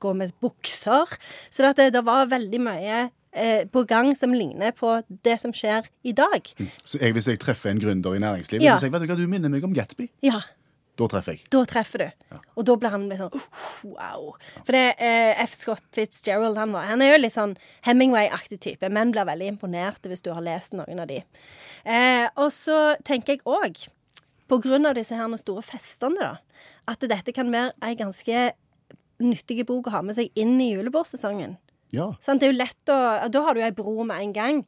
gå 0.00 0.14
med 0.16 0.32
bukser. 0.40 1.18
Så 1.50 1.74
det, 1.74 1.90
det 1.98 2.06
var 2.06 2.30
veldig 2.32 2.62
mye 2.62 3.02
eh, 3.34 3.64
på 3.70 3.84
gang 3.90 4.12
som 4.16 4.34
ligner 4.34 4.74
på 4.76 4.96
det 5.26 5.38
som 5.42 5.52
skjer 5.54 5.88
i 6.06 6.14
dag. 6.16 6.50
Så 6.84 7.00
jeg, 7.02 7.14
hvis 7.16 7.28
jeg 7.30 7.40
treffer 7.42 7.72
en 7.74 7.82
gründer 7.82 8.16
i 8.16 8.22
næringslivet, 8.22 8.64
Ja. 8.64 8.76
så 8.76 8.84
sier 8.84 8.90
jeg 8.92 8.96
vet 8.96 9.06
du 9.06 9.12
hva, 9.12 9.18
du 9.18 9.30
minner 9.30 9.52
meg 9.52 9.64
om 9.66 9.74
Gatsby. 9.76 10.08
Ja. 10.24 10.42
Da 10.94 11.08
treffer 11.10 11.34
jeg. 11.34 11.48
Da 11.50 11.64
treffer 11.66 12.04
du. 12.04 12.36
Og 12.54 12.66
da 12.68 12.76
blir 12.78 12.92
han 12.94 13.08
litt 13.10 13.18
sånn 13.18 13.34
uh, 13.34 13.46
wow. 13.96 14.28
For 14.60 14.76
det 14.76 14.84
eh, 15.02 15.40
F. 15.42 15.56
Scott 15.58 15.82
Fitzgerald 15.96 16.58
han, 16.60 16.70
var, 16.76 16.86
han 16.86 17.02
er 17.02 17.16
jo 17.16 17.22
litt 17.24 17.34
sånn 17.34 17.56
Hemingway-aktig 17.86 18.60
type. 18.62 18.90
Menn 18.94 19.10
blir 19.14 19.26
veldig 19.26 19.48
imponerte 19.56 20.10
hvis 20.12 20.22
du 20.22 20.30
har 20.30 20.44
lest 20.46 20.76
noen 20.78 21.02
av 21.02 21.10
de. 21.10 21.18
Eh, 21.82 22.28
og 22.38 22.52
så 22.54 22.94
tenker 23.02 23.34
jeg 23.34 23.42
òg, 23.42 23.88
på 24.46 24.60
grunn 24.62 24.86
av 24.86 24.94
disse 24.94 25.16
her 25.18 25.34
store 25.40 25.64
festene, 25.66 26.20
da, 26.20 26.68
at 26.86 27.02
dette 27.10 27.34
kan 27.34 27.50
være 27.50 27.74
ei 27.82 27.96
ganske 27.98 28.52
nyttig 29.24 29.64
bok 29.66 29.88
å 29.88 29.96
ha 29.96 30.02
med 30.06 30.14
seg 30.14 30.30
inn 30.38 30.60
i 30.62 30.72
julebordsesongen. 30.76 31.56
Ja. 31.92 32.12
Sånn, 32.24 32.38
Det 32.40 32.48
er 32.48 32.52
jo 32.52 32.58
lett 32.58 32.90
å 32.90 33.30
Da 33.30 33.42
har 33.42 33.54
du 33.54 33.60
ei 33.60 33.70
bro 33.70 34.04
med 34.04 34.20
en 34.22 34.32
gang. 34.32 34.64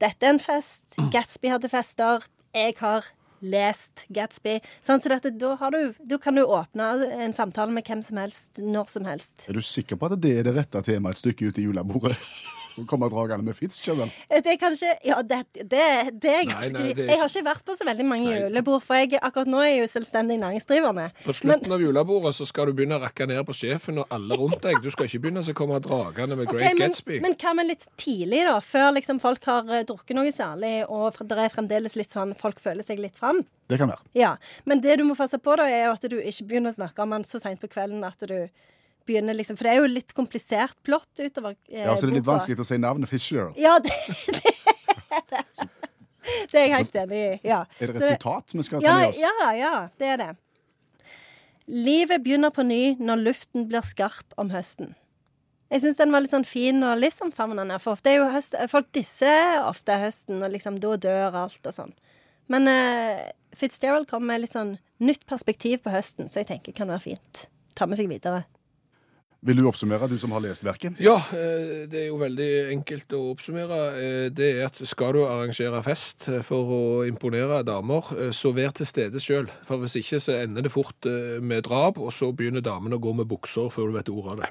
Dette 0.00 0.26
er 0.26 0.30
en 0.34 0.38
fest. 0.42 0.82
Gatsby 1.12 1.48
hadde 1.52 1.68
fester. 1.70 2.24
Jeg 2.54 2.76
har 2.78 3.04
lest 3.44 4.06
Gatsby. 4.14 4.60
Sånn, 4.82 5.02
Så 5.02 5.08
dette, 5.12 5.30
da, 5.38 5.54
har 5.60 5.70
du, 5.70 5.94
da 6.00 6.18
kan 6.18 6.34
du 6.34 6.42
åpne 6.44 6.88
en 7.12 7.32
samtale 7.36 7.70
med 7.70 7.84
hvem 7.84 8.02
som 8.02 8.16
helst, 8.16 8.50
når 8.58 8.88
som 8.88 9.04
helst. 9.04 9.46
Er 9.48 9.52
du 9.58 9.62
sikker 9.62 9.96
på 10.00 10.10
at 10.10 10.20
det 10.20 10.38
er 10.38 10.48
det 10.48 10.56
rette 10.56 10.82
temaet 10.82 11.18
et 11.18 11.24
stykke 11.24 11.50
ut 11.50 11.58
i 11.58 11.66
julebordet? 11.68 12.16
Komme 12.90 13.06
dragende 13.12 13.46
med 13.46 13.54
Fitzgerald? 13.54 14.10
Det 14.30 14.50
er 14.50 14.58
kanskje 14.58 14.94
Ja, 15.06 15.20
det, 15.22 15.44
det, 15.54 15.84
det 16.22 16.32
er 16.32 16.46
ganske 16.48 16.72
nei, 16.74 16.88
det 16.96 17.04
er 17.04 17.12
Jeg 17.12 17.20
har 17.20 17.30
ikke 17.30 17.44
vært 17.46 17.64
på 17.68 17.76
så 17.78 17.86
veldig 17.86 18.06
mange 18.08 18.32
julebord, 18.34 18.82
for 18.82 18.98
jeg, 18.98 19.14
akkurat 19.20 19.50
nå 19.50 19.60
er 19.62 19.70
jeg 19.70 19.84
jo 19.84 19.90
selvstendig 19.92 20.38
næringsdrivende. 20.42 21.06
På 21.24 21.36
slutten 21.36 21.74
av 21.76 21.84
julebordet 21.84 22.34
så 22.38 22.48
skal 22.48 22.70
du 22.70 22.76
begynne 22.76 22.98
å 22.98 23.04
rakke 23.04 23.28
ned 23.30 23.42
på 23.46 23.56
sjefen 23.56 24.02
og 24.02 24.14
alle 24.14 24.38
rundt 24.40 24.60
deg. 24.64 24.80
Du 24.82 24.90
skal 24.94 25.08
ikke 25.08 25.22
begynne 25.26 25.44
å 25.46 25.56
komme 25.56 25.78
dragende 25.84 26.38
med 26.40 26.50
Great 26.50 26.74
men, 26.74 26.82
Gatsby. 26.90 27.20
men 27.24 27.38
hva 27.38 27.54
med 27.56 27.70
litt 27.70 27.86
tidlig, 28.00 28.42
da? 28.48 28.58
Før 28.64 28.90
liksom 28.98 29.22
folk 29.22 29.46
har 29.50 29.70
eh, 29.70 29.86
drukket 29.86 30.18
noe 30.18 30.34
særlig, 30.34 30.74
og 30.90 31.22
det 31.22 31.38
er 31.38 31.54
fremdeles 31.54 31.98
litt 32.00 32.12
sånn 32.12 32.34
folk 32.38 32.62
føler 32.64 32.86
seg 32.86 33.02
litt 33.02 33.16
fram? 33.18 33.44
Det 33.70 33.78
kan 33.80 33.88
være. 33.88 34.04
Ja, 34.18 34.36
Men 34.64 34.82
det 34.84 34.98
du 35.00 35.06
må 35.08 35.16
passe 35.16 35.38
på, 35.40 35.56
da, 35.56 35.68
er 35.70 35.88
at 35.92 36.04
du 36.10 36.18
ikke 36.18 36.50
begynner 36.50 36.74
å 36.74 36.78
snakke 36.78 37.04
om 37.04 37.14
han 37.16 37.24
så 37.28 37.40
seint 37.42 37.62
på 37.62 37.70
kvelden 37.70 38.04
at 38.04 38.20
du 38.28 38.36
begynner 39.06 39.36
liksom 39.36 39.56
For 39.58 39.68
det 39.68 39.72
er 39.74 39.82
jo 39.82 39.90
litt 39.90 40.14
komplisert 40.16 40.76
plott 40.86 41.10
utover 41.20 41.54
eh, 41.68 41.84
Ja, 41.84 41.94
så 41.96 42.06
det 42.06 42.14
er 42.14 42.18
litt 42.18 42.26
boka. 42.26 42.38
vanskelig 42.38 42.64
å 42.64 42.68
si 42.68 42.78
navnet 42.80 43.10
Fitzgerald. 43.10 43.58
Ja, 43.60 43.76
det, 43.82 43.92
det 44.38 44.54
er 45.18 45.26
det. 45.30 45.68
Det 46.24 46.56
er 46.56 46.64
jeg 46.64 46.74
helt 46.74 46.98
enig 47.02 47.20
i. 47.20 47.30
Ja. 47.44 47.60
Er 47.78 47.92
det 47.92 48.00
Så 48.00 48.06
et 48.08 48.16
sitat 48.16 48.54
vi 48.56 48.64
skal 48.64 48.80
ta 48.80 48.88
ja, 48.88 48.96
med 49.00 49.12
oss? 49.12 49.20
ja 49.20 49.32
da, 49.40 49.48
ja. 49.58 49.74
Det 50.00 50.10
er 50.14 50.20
det. 50.22 50.30
Livet 51.68 52.24
begynner 52.24 52.52
på 52.52 52.64
ny 52.66 52.82
når 53.00 53.22
luften 53.28 53.68
blir 53.68 53.84
skarp 53.84 54.36
om 54.40 54.50
høsten. 54.52 54.94
Jeg 55.72 55.80
syns 55.82 55.96
den 55.98 56.12
var 56.12 56.22
litt 56.22 56.32
sånn 56.32 56.44
fin 56.46 56.84
og 56.86 56.98
livsomfavnende. 57.00 57.78
For 57.82 57.96
ofte 57.96 58.12
er 58.12 58.20
jo 58.20 58.26
høst, 58.32 58.56
folk 58.70 58.90
disser 58.94 59.56
ofte 59.64 59.96
høsten, 59.98 60.42
og 60.44 60.52
liksom 60.52 60.76
da 60.82 60.96
dør 61.00 61.38
alt 61.46 61.66
og 61.66 61.74
sånn. 61.74 61.94
Men 62.52 62.68
uh, 62.68 63.22
Fitzgerald 63.56 64.06
kom 64.10 64.26
med 64.28 64.42
litt 64.44 64.52
sånn 64.52 64.76
nytt 65.04 65.24
perspektiv 65.26 65.80
på 65.84 65.92
høsten, 65.94 66.28
så 66.30 66.42
jeg 66.42 66.50
tenker 66.52 66.76
kan 66.76 66.92
være 66.92 67.04
fint. 67.06 67.46
Ta 67.78 67.88
med 67.88 67.98
seg 67.98 68.10
videre. 68.12 68.44
Vil 69.44 69.58
du 69.60 69.66
oppsummere, 69.68 70.06
du 70.08 70.16
som 70.16 70.32
har 70.32 70.40
lest 70.40 70.62
verket? 70.64 70.94
Ja, 71.04 71.18
eh, 71.36 71.82
det 71.90 71.98
er 72.00 72.06
jo 72.08 72.16
veldig 72.16 72.46
enkelt 72.72 73.12
å 73.12 73.18
oppsummere. 73.34 73.80
Eh, 74.00 74.28
Det 74.32 74.46
er 74.54 74.62
at 74.70 74.78
skal 74.88 75.12
du 75.12 75.20
arrangere 75.26 75.82
fest 75.84 76.30
eh, 76.32 76.40
for 76.40 76.64
å 76.72 76.78
imponere 77.04 77.60
damer, 77.62 78.08
så 78.32 78.54
vær 78.56 78.72
til 78.72 78.88
stede 78.88 79.20
sjøl. 79.20 79.50
For 79.68 79.76
hvis 79.82 79.98
ikke 80.00 80.16
så 80.24 80.38
ender 80.40 80.64
det 80.64 80.72
fort 80.72 80.96
med 81.44 81.68
drap, 81.68 82.00
og 82.00 82.08
så 82.16 82.32
begynner 82.32 82.64
damene 82.64 82.96
å 82.96 83.04
gå 83.04 83.12
med 83.20 83.28
bukser 83.28 83.68
før 83.68 83.92
du 83.92 83.98
vet 83.98 84.08
ordet 84.08 84.32
av 84.32 84.40
det. 84.40 84.48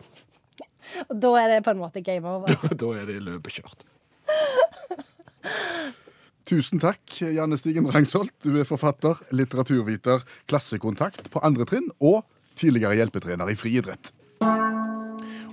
Og 1.10 1.18
da 1.18 1.32
er 1.42 1.48
det 1.50 1.64
på 1.66 1.74
en 1.74 1.82
måte 1.82 2.06
game 2.06 2.30
over. 2.30 2.54
Da 2.78 2.94
er 2.94 3.10
det 3.10 3.18
løpet 3.24 3.58
kjørt. 3.58 3.82
Tusen 6.46 6.78
takk, 6.84 7.02
Janne 7.34 7.58
Stigen 7.58 7.90
Rangsholt. 7.90 8.36
Du 8.44 8.60
er 8.60 8.68
forfatter, 8.68 9.16
litteraturviter, 9.34 10.22
klassekontakt 10.46 11.32
på 11.34 11.42
andre 11.42 11.66
trinn 11.66 11.90
og 12.04 12.28
tidligere 12.60 13.00
hjelpetrener 13.00 13.50
i 13.50 13.56
friidrett. 13.58 14.12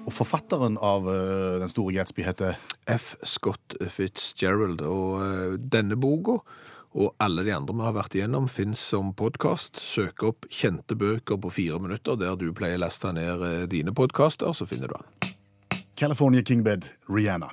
Og 0.06 0.14
forfatteren 0.14 0.78
av 0.80 1.08
eh, 1.10 1.60
Den 1.60 1.70
store 1.70 1.94
Gatsby 1.98 2.24
heter 2.24 2.58
F. 2.88 3.14
Scott 3.26 3.76
Fitzgerald. 3.92 4.82
Og 4.86 5.20
eh, 5.24 5.56
denne 5.60 5.98
boka 6.00 6.40
og 6.90 7.12
alle 7.22 7.44
de 7.46 7.52
andre 7.54 7.76
vi 7.76 7.84
har 7.86 7.94
vært 7.94 8.14
igjennom, 8.18 8.48
fins 8.50 8.80
som 8.82 9.12
podkast. 9.14 9.78
Søk 9.78 10.24
opp 10.26 10.48
kjente 10.50 10.96
bøker 10.98 11.38
på 11.38 11.52
fire 11.54 11.78
minutter 11.78 12.18
der 12.18 12.34
du 12.40 12.48
pleier 12.56 12.80
å 12.80 12.82
laste 12.82 13.12
ned 13.14 13.44
eh, 13.46 13.66
dine 13.70 13.94
podkaster, 13.94 14.50
så 14.56 14.66
finner 14.66 14.90
du 14.90 14.98
den. 14.98 15.34
California 16.00 16.42
Kingbed 16.42 16.88
Rihanna. 17.10 17.52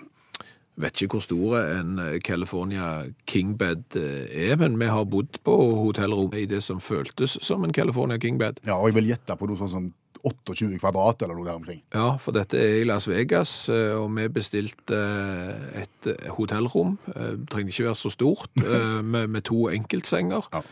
Vet 0.77 1.01
ikke 1.01 1.17
hvor 1.17 1.25
stor 1.25 1.53
en 1.59 2.01
California 2.25 2.87
Kingbed 3.29 3.97
er, 3.97 4.53
men 4.61 4.75
vi 4.77 4.89
har 4.93 5.07
bodd 5.09 5.39
på 5.45 5.55
hotellrom 5.81 6.35
i 6.37 6.45
det 6.49 6.61
som 6.65 6.77
føltes 6.81 7.33
som 7.45 7.65
en 7.65 7.73
California 7.73 8.21
Kingbed. 8.21 8.61
Ja, 8.65 8.77
og 8.77 8.91
jeg 8.91 8.99
vil 8.99 9.09
gjette 9.09 9.37
på 9.37 9.49
noe 9.49 9.57
sånn 9.57 9.73
som 9.73 9.87
28 10.23 10.79
kvadrat 10.81 11.21
eller 11.23 11.37
noe 11.37 11.47
der 11.47 11.59
omkring. 11.59 11.81
Ja, 11.93 12.15
for 12.21 12.35
dette 12.35 12.59
er 12.59 12.81
i 12.81 12.87
Las 12.87 13.07
Vegas, 13.09 13.53
eh, 13.73 13.93
og 13.97 14.09
vi 14.17 14.27
bestilte 14.33 14.97
eh, 14.97 15.83
et 15.83 16.09
eh, 16.13 16.29
hotellrom. 16.37 16.97
Det 17.07 17.47
trengte 17.51 17.73
ikke 17.73 17.89
være 17.89 17.99
så 17.99 18.13
stort, 18.13 18.51
med, 19.13 19.27
med 19.27 19.47
to 19.49 19.67
enkeltsenger. 19.73 20.49
Ja. 20.53 20.65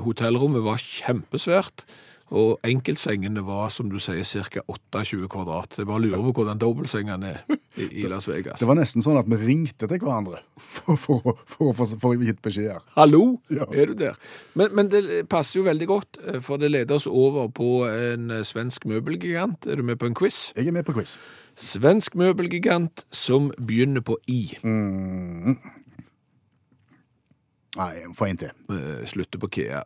Hotellrommet 0.00 0.64
var 0.64 0.80
kjempesvært, 0.80 1.84
og 2.32 2.62
enkeltsengene 2.64 3.42
var, 3.44 3.68
som 3.68 3.90
du 3.92 3.98
sier, 4.00 4.24
ca. 4.48 4.62
28 4.72 5.28
kvadrat. 5.28 5.74
Jeg 5.76 5.86
bare 5.86 6.00
lurer 6.00 6.22
på 6.24 6.32
hvordan 6.38 6.60
dobbeltsengene 6.62 7.28
er 7.34 7.42
i, 7.76 7.88
i 8.02 8.06
Las 8.08 8.24
Vegas. 8.30 8.58
Det 8.62 8.68
var 8.70 8.78
nesten 8.78 9.04
sånn 9.04 9.18
at 9.20 9.28
vi 9.28 9.36
ringte 9.42 9.84
til 9.90 10.00
hverandre 10.00 10.40
for, 10.56 11.20
å- 11.28 11.74
få 12.00 12.14
gitt 12.22 12.40
beskjeder. 12.44 12.80
Hallo, 12.96 13.40
Ja. 13.52 13.66
er 13.72 13.92
du 13.92 13.94
der? 14.00 14.16
Men, 14.56 14.72
men 14.78 14.88
det 14.88 15.28
passer 15.28 15.60
jo 15.60 15.66
veldig 15.68 15.86
godt, 15.92 16.18
eh, 16.24 16.40
for 16.40 16.56
det 16.62 16.70
leder 16.72 16.96
oss 16.96 17.06
over 17.06 17.50
på 17.52 17.84
en 17.90 18.30
eh, 18.30 18.42
svensk 18.48 18.86
møbelgigant. 18.88 19.66
Er 19.68 19.76
du 19.76 19.82
med 19.84 19.98
på 20.00 20.08
en 20.08 20.14
quiz? 20.16 20.52
Jeg 20.56 20.66
er 20.72 20.72
med 20.72 20.88
på 20.88 20.96
quiz. 20.96 21.18
Svensk 21.60 22.16
møbelgigant 22.16 23.04
som 23.12 23.50
begynner 23.60 24.00
på 24.00 24.16
I. 24.32 24.40
Mm. 24.64 25.58
Nei, 27.76 27.92
få 28.16 28.26
en 28.28 28.36
til. 28.40 28.50
Eh, 28.72 29.04
Slutter 29.08 29.40
på 29.40 29.48
Kea. 29.52 29.82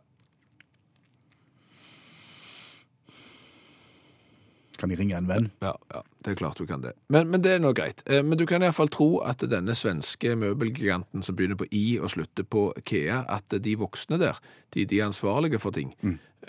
Kan 4.77 4.91
jeg 4.93 4.99
ringe 4.99 5.17
en 5.17 5.27
venn? 5.29 5.49
Ja, 5.63 5.73
ja, 5.93 6.01
det 6.23 6.31
er 6.31 6.39
klart 6.39 6.59
du 6.61 6.67
kan 6.69 6.83
det. 6.83 6.93
Men, 7.13 7.31
men 7.33 7.41
det 7.41 7.55
er 7.55 7.61
nå 7.63 7.71
greit. 7.77 8.03
Eh, 8.05 8.21
Men 8.23 8.37
du 8.37 8.45
kan 8.49 8.61
iallfall 8.61 8.91
tro 8.93 9.09
at 9.25 9.41
denne 9.49 9.73
svenske 9.77 10.35
møbelgiganten 10.37 11.23
som 11.25 11.35
begynner 11.37 11.57
på 11.57 11.65
I 11.73 11.85
og 11.99 12.11
slutter 12.13 12.45
på 12.45 12.69
Kea, 12.85 13.23
at 13.27 13.57
de 13.63 13.75
voksne 13.81 14.19
der, 14.21 14.37
de, 14.75 14.85
de 14.85 15.01
ansvarlige 15.03 15.59
for 15.59 15.73
ting, 15.73 15.95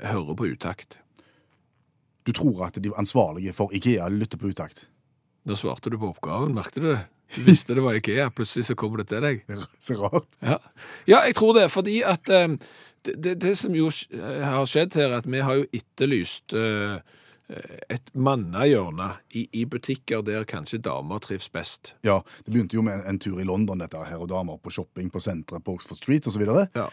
hører 0.04 0.35
på 0.37 0.50
utakt. 0.52 1.00
Du 2.28 2.32
tror 2.37 2.66
at 2.66 2.76
de 2.85 2.90
ansvarlige 3.00 3.54
for 3.56 3.73
Ikea 3.73 4.08
lytter 4.12 4.37
på 4.37 4.50
utakt? 4.52 4.85
Nå 5.49 5.56
svarte 5.56 5.88
du 5.88 5.97
på 5.97 6.11
oppgaven, 6.12 6.52
merkte 6.56 6.82
du 6.85 6.90
det? 6.92 7.04
Du 7.28 7.42
visste 7.44 7.75
det 7.76 7.82
var 7.85 7.97
Ikea, 7.97 8.30
plutselig 8.32 8.64
så 8.70 8.75
kommer 8.76 9.02
det 9.02 9.11
til 9.11 9.20
deg. 9.20 9.42
Det 9.49 9.56
er 9.58 9.64
Så 9.85 9.97
rart. 10.00 10.28
Ja, 10.40 10.56
ja 11.08 11.18
jeg 11.26 11.35
tror 11.37 11.52
det, 11.58 11.66
fordi 11.73 11.99
at 12.00 12.25
um, 12.32 12.54
det, 13.04 13.14
det, 13.25 13.35
det 13.42 13.52
som 13.61 13.75
jo 13.76 13.90
har 14.25 14.64
skjedd 14.68 14.97
her, 14.97 15.12
at 15.18 15.28
vi 15.28 15.42
har 15.44 15.58
jo 15.61 15.66
etterlyst 15.76 16.52
eh, 16.56 16.97
et 17.49 18.11
mannehjørne 18.12 19.09
i, 19.33 19.47
i 19.57 19.64
butikker 19.64 20.21
der 20.26 20.45
kanskje 20.49 20.81
damer 20.85 21.21
trives 21.25 21.49
best. 21.49 21.95
Ja, 22.05 22.21
Det 22.45 22.52
begynte 22.52 22.76
jo 22.76 22.83
med 22.85 22.99
en, 23.00 23.07
en 23.14 23.19
tur 23.19 23.40
i 23.40 23.47
London, 23.49 23.81
dette 23.81 24.02
her, 24.05 24.21
og 24.21 24.28
damer 24.28 24.61
på 24.61 24.73
shopping 24.75 25.09
på 25.12 25.23
senteret 25.25 25.64
på 25.64 25.78
Oxford 25.78 25.97
Street 25.97 26.28
osv. 26.28 26.45
Ja. 26.76 26.88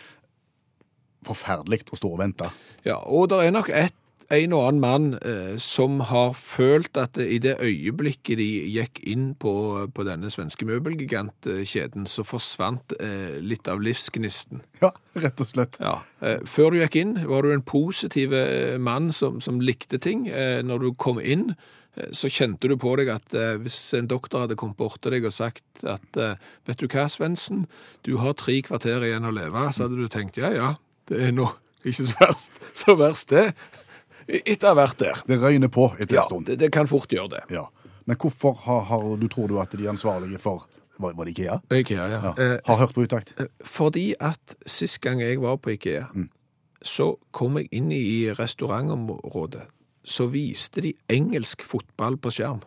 Forferdelig 1.26 1.84
å 1.92 2.00
stå 2.00 2.14
og 2.14 2.22
vente. 2.22 2.48
Ja, 2.86 3.02
og 3.04 3.30
det 3.34 3.42
er 3.44 3.56
nok 3.56 3.72
et, 3.74 3.96
en 4.34 4.54
og 4.56 4.64
annen 4.68 4.82
mann 4.82 5.06
eh, 5.22 5.56
som 5.62 6.00
har 6.10 6.34
følt 6.38 6.98
at 6.98 7.18
i 7.22 7.38
det 7.42 7.56
øyeblikket 7.62 8.40
de 8.40 8.48
gikk 8.74 9.02
inn 9.06 9.28
på, 9.40 9.54
på 9.94 10.06
denne 10.08 10.32
svenske 10.34 10.66
møbelgigantkjeden, 10.68 12.08
så 12.10 12.26
forsvant 12.26 12.96
eh, 13.00 13.38
litt 13.46 13.70
av 13.72 13.84
livsgnisten. 13.86 14.64
Ja, 14.82 14.92
rett 15.22 15.42
og 15.44 15.52
slett. 15.52 15.80
Ja. 15.84 16.00
Eh, 16.26 16.42
før 16.50 16.74
du 16.74 16.82
gikk 16.82 16.98
inn, 17.02 17.16
var 17.30 17.46
du 17.46 17.54
en 17.54 17.66
positiv 17.66 18.34
eh, 18.38 18.78
mann 18.82 19.12
som, 19.16 19.42
som 19.44 19.62
likte 19.62 20.02
ting. 20.02 20.26
Eh, 20.30 20.62
når 20.66 20.88
du 20.88 20.90
kom 20.98 21.22
inn, 21.22 21.52
eh, 21.96 22.10
så 22.16 22.32
kjente 22.32 22.72
du 22.72 22.78
på 22.82 22.96
deg 23.00 23.12
at 23.14 23.38
hvis 23.62 23.80
en 24.00 24.10
doktor 24.10 24.46
hadde 24.46 24.58
kommet 24.60 24.80
bort 24.80 25.02
til 25.04 25.14
deg 25.16 25.30
og 25.30 25.36
sagt 25.36 25.86
at 25.86 26.18
vet 26.66 26.82
du 26.82 26.90
hva, 26.90 27.06
Svendsen, 27.12 27.68
du 28.08 28.16
har 28.24 28.34
tre 28.40 28.58
kvarter 28.66 29.06
igjen 29.06 29.28
å 29.28 29.36
leve, 29.36 29.70
så 29.70 29.86
hadde 29.86 30.02
du 30.02 30.10
tenkt 30.12 30.42
ja, 30.42 30.50
ja, 30.56 30.74
det 31.12 31.22
er 31.28 31.36
nå 31.36 31.52
ikke 31.86 32.08
så 32.08 32.16
verst, 32.20 32.62
så 32.74 32.96
verst 32.98 33.30
det. 33.30 33.50
Etter 34.28 34.68
å 34.70 34.74
ha 34.74 34.78
vært 34.84 34.98
der. 35.04 35.20
Det 35.28 35.38
røyner 35.42 35.70
på 35.70 35.90
etter 36.00 36.16
Ja, 36.18 36.22
en 36.24 36.30
stund. 36.30 36.46
det, 36.50 36.60
det 36.60 36.72
kan 36.74 36.88
fort 36.90 37.12
gjøre 37.14 37.30
det. 37.36 37.44
Ja. 37.54 37.68
Men 38.06 38.18
hvorfor 38.22 38.56
har, 38.66 38.82
har 38.90 39.06
du 39.18 39.28
tror 39.30 39.48
du 39.50 39.60
at 39.62 39.72
de 39.78 39.88
ansvarlige 39.90 40.40
for 40.42 40.66
Var, 40.98 41.12
var 41.18 41.26
det 41.28 41.34
Ikea? 41.36 41.58
Ikea, 41.76 42.06
ja. 42.08 42.20
Ja. 42.24 42.32
Eh, 42.40 42.60
Har 42.66 42.78
hørt 42.80 42.94
på 42.96 43.04
utakt? 43.04 43.34
Fordi 43.68 44.14
at 44.20 44.56
sist 44.66 45.02
gang 45.04 45.20
jeg 45.20 45.42
var 45.42 45.58
på 45.58 45.74
IKEA, 45.74 46.06
så 46.82 47.18
kom 47.36 47.58
jeg 47.60 47.68
inn 47.76 47.90
i 47.92 48.30
restaurantområdet, 48.32 49.66
så 50.06 50.28
viste 50.32 50.82
de 50.86 50.94
engelsk 51.12 51.66
fotball 51.68 52.16
på 52.18 52.32
skjerm. 52.32 52.62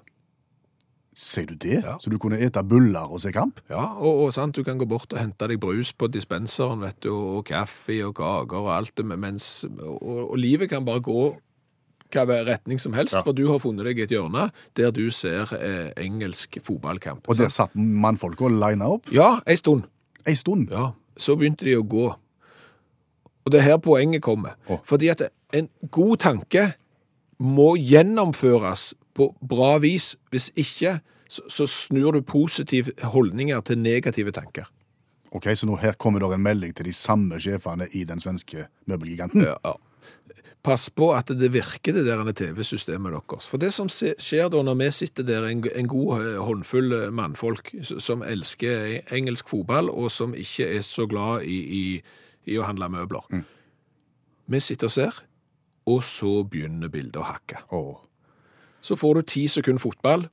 Sier 1.19 1.49
du 1.51 1.55
det? 1.57 1.81
Ja. 1.83 1.97
Så 1.99 2.11
du 2.13 2.19
kunne 2.21 2.37
ete 2.39 2.61
buller 2.63 3.09
og 3.11 3.19
se 3.25 3.33
kamp? 3.35 3.59
Ja, 3.71 3.95
og, 3.97 4.21
og 4.27 4.35
sant, 4.37 4.55
du 4.55 4.63
kan 4.67 4.79
gå 4.79 4.87
bort 4.87 5.11
og 5.17 5.19
hente 5.19 5.49
deg 5.51 5.59
brus 5.63 5.91
på 5.97 6.07
dispenseren, 6.13 6.85
vet 6.85 7.01
du, 7.03 7.11
og 7.17 7.47
kaffe 7.49 7.97
og 8.07 8.13
kaker 8.21 8.61
og 8.61 8.69
alt 8.77 8.93
det, 9.01 9.07
mens, 9.19 9.65
og, 9.81 10.05
og 10.29 10.37
livet 10.39 10.71
kan 10.71 10.85
bare 10.87 11.01
gå 11.03 11.23
hva 12.13 12.25
retning 12.47 12.79
som 12.81 12.93
helst, 12.93 13.15
Ja. 13.15 13.23
for 13.23 13.33
du 13.33 13.47
har 13.49 13.59
funnet 13.59 13.85
deg 13.85 13.99
et 14.01 14.11
hjørne 14.11 14.51
der 14.77 14.91
du 14.91 15.11
ser 15.11 15.53
eh, 15.55 15.93
engelsk 16.05 16.59
fotballkamp. 16.65 17.29
Og 17.29 17.37
der 17.37 17.49
satt 17.49 17.75
mannfolk 17.75 18.41
og 18.43 18.51
lina 18.51 18.89
opp 18.89 19.13
Ja, 19.13 19.41
en 19.47 19.57
stund. 19.57 19.83
ei 20.27 20.35
stund. 20.35 20.71
Ja, 20.71 20.93
så 21.19 21.37
begynte 21.37 21.65
de 21.65 21.77
å 21.77 21.83
gå. 21.87 22.15
Og 23.45 23.53
det 23.53 23.61
er 23.61 23.65
her 23.65 23.79
poenget 23.79 24.23
kommer. 24.23 24.57
Oh. 24.69 24.79
Fordi 24.85 25.09
at 25.09 25.23
en 25.53 25.69
god 25.91 26.17
tanke 26.19 26.75
må 27.41 27.77
gjennomføres 27.77 28.95
på 29.15 29.35
bra 29.49 29.79
vis. 29.79 30.17
Hvis 30.31 30.51
ikke, 30.57 31.01
så, 31.29 31.43
så 31.49 31.67
snur 31.67 32.13
du 32.13 32.21
positive 32.23 32.93
holdninger 33.03 33.61
til 33.61 33.79
negative 33.79 34.33
tanker. 34.33 34.69
Ok, 35.33 35.45
Så 35.57 35.67
nå 35.67 35.77
her 35.77 35.93
kommer 35.93 36.21
det 36.21 36.33
en 36.35 36.43
melding 36.43 36.73
til 36.75 36.87
de 36.89 36.93
samme 36.93 37.37
sjefene 37.41 37.87
i 37.93 38.05
den 38.05 38.21
svenske 38.21 38.67
møbelgiganten. 38.89 39.43
Ja, 39.45 39.57
ja. 39.65 39.75
Pass 40.63 40.89
på 40.91 41.13
at 41.15 41.29
det 41.29 41.53
virker, 41.53 41.95
det 41.95 42.07
der 42.07 42.33
TV-systemet 42.33 43.13
deres. 43.13 43.47
For 43.49 43.59
det 43.59 43.71
som 43.73 43.89
skjer 43.89 44.49
da 44.51 44.63
når 44.63 44.75
vi 44.81 44.91
sitter 44.91 45.23
der, 45.23 45.47
en, 45.47 45.65
en 45.75 45.89
god 45.89 46.19
eh, 46.19 46.41
håndfull 46.43 46.93
eh, 46.93 47.13
mannfolk 47.15 47.71
som 47.83 48.23
elsker 48.23 49.01
engelsk 49.15 49.49
fotball, 49.49 49.91
og 49.91 50.11
som 50.11 50.35
ikke 50.35 50.67
er 50.77 50.83
så 50.83 51.07
glad 51.07 51.47
i, 51.47 51.59
i, 51.63 51.85
i 52.47 52.59
å 52.59 52.67
handle 52.67 52.91
møbler. 52.91 53.45
Vi 54.49 54.61
sitter 54.61 54.91
og 54.91 54.93
ser, 54.93 55.23
og 55.87 56.05
så 56.05 56.43
begynner 56.45 56.89
bildet 56.89 57.21
å 57.21 57.29
hakke. 57.29 57.63
Oh. 57.71 58.03
Så 58.81 58.97
får 58.97 59.15
du 59.15 59.23
ti 59.23 59.47
sekunder 59.49 59.83
fotball, 59.83 60.29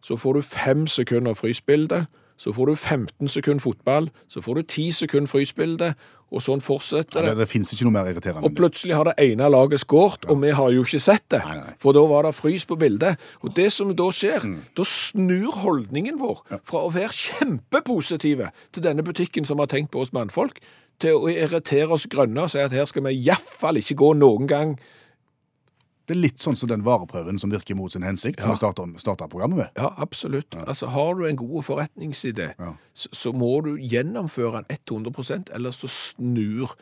så 0.00 0.16
får 0.16 0.38
du 0.38 0.42
fem 0.42 0.86
sekunder 0.86 1.34
frysbilde, 1.34 2.06
så 2.36 2.52
får 2.52 2.66
du 2.66 2.74
15 2.76 3.28
sekunder 3.28 3.62
fotball, 3.62 4.10
så 4.28 4.42
får 4.44 4.54
du 4.54 4.62
10 4.62 4.92
sekunder 4.92 5.28
frysbilde, 5.30 5.94
og 6.34 6.42
sånn 6.42 6.58
fortsetter 6.60 7.22
Ja, 7.22 7.28
det. 7.30 7.36
det 7.36 7.44
det 7.44 7.48
fins 7.48 7.70
ikke 7.72 7.84
noe 7.86 7.92
mer 7.94 8.08
irriterende. 8.10 8.44
Og 8.44 8.54
plutselig 8.58 8.96
har 8.98 9.04
det 9.04 9.14
ene 9.22 9.46
laget 9.48 9.78
skåret, 9.80 10.24
og 10.28 10.40
vi 10.42 10.50
har 10.50 10.72
jo 10.74 10.82
ikke 10.82 10.98
sett 11.00 11.22
det. 11.30 11.38
Nei, 11.46 11.54
nei. 11.60 11.74
For 11.78 11.92
da 11.94 12.02
var 12.10 12.26
det 12.26 12.34
frys 12.34 12.64
på 12.66 12.76
bildet. 12.76 13.16
Og 13.44 13.54
det 13.54 13.68
som 13.72 13.94
da 13.94 14.08
skjer, 14.10 14.42
Mm. 14.42 14.62
da 14.74 14.82
snur 14.82 15.52
holdningen 15.62 16.18
vår 16.18 16.42
fra 16.64 16.78
å 16.82 16.90
være 16.92 17.14
kjempepositive 17.14 18.50
til 18.72 18.82
denne 18.82 19.02
butikken 19.06 19.46
som 19.46 19.58
har 19.62 19.66
tenkt 19.70 19.92
på 19.92 20.02
oss 20.02 20.12
mannfolk, 20.12 20.58
til 20.98 21.18
å 21.18 21.28
irritere 21.28 21.92
oss 21.92 22.06
grønne 22.06 22.42
og 22.46 22.50
si 22.50 22.58
at 22.58 22.72
her 22.72 22.86
skal 22.88 23.02
vi 23.04 23.12
iallfall 23.26 23.76
ikke 23.76 23.96
gå 24.00 24.14
noen 24.16 24.46
gang. 24.48 24.78
Det 26.06 26.14
er 26.14 26.20
litt 26.20 26.42
sånn 26.42 26.56
som 26.58 26.70
den 26.70 26.84
vareprøven 26.86 27.38
som 27.42 27.50
virker 27.50 27.74
mot 27.78 27.90
sin 27.92 28.04
hensikt, 28.06 28.42
som 28.42 28.52
vi 28.54 28.58
starter 29.02 29.26
programmet 29.30 29.58
med. 29.58 29.70
Ja, 29.78 29.92
absolutt. 29.98 30.54
Altså, 30.54 30.86
Har 30.94 31.14
du 31.18 31.24
en 31.26 31.36
god 31.40 31.64
forretningsidé, 31.66 32.52
Ja. 32.58 32.74
så, 32.94 33.08
så 33.12 33.32
må 33.34 33.60
du 33.66 33.72
gjennomføre 33.76 34.62
den 34.68 34.78
100% 34.86 35.50
ellers 35.54 35.80
så 35.82 35.90
snur 35.90 36.76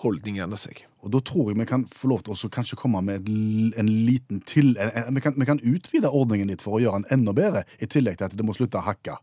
holdningene 0.00 0.56
seg. 0.56 0.84
Og 1.04 1.10
da 1.12 1.20
tror 1.24 1.50
jeg 1.50 1.58
vi 1.60 1.66
kan 1.68 1.84
få 1.92 2.08
lov 2.12 2.22
til 2.24 2.32
å 2.32 2.52
kanskje 2.52 2.78
komme 2.80 3.02
med 3.04 3.26
en 3.28 3.90
liten 4.06 4.40
til... 4.48 4.72
Vi 4.76 5.20
kan, 5.24 5.34
vi 5.36 5.48
kan 5.48 5.60
utvide 5.60 6.08
ordningen 6.08 6.48
litt 6.48 6.62
for 6.64 6.78
å 6.78 6.80
gjøre 6.80 7.02
den 7.02 7.18
enda 7.18 7.34
bedre, 7.36 7.64
i 7.80 7.88
tillegg 7.90 8.20
til 8.20 8.30
at 8.30 8.36
det 8.38 8.46
må 8.46 8.54
slutte 8.56 8.80
å 8.80 8.86
hakke. 8.86 9.18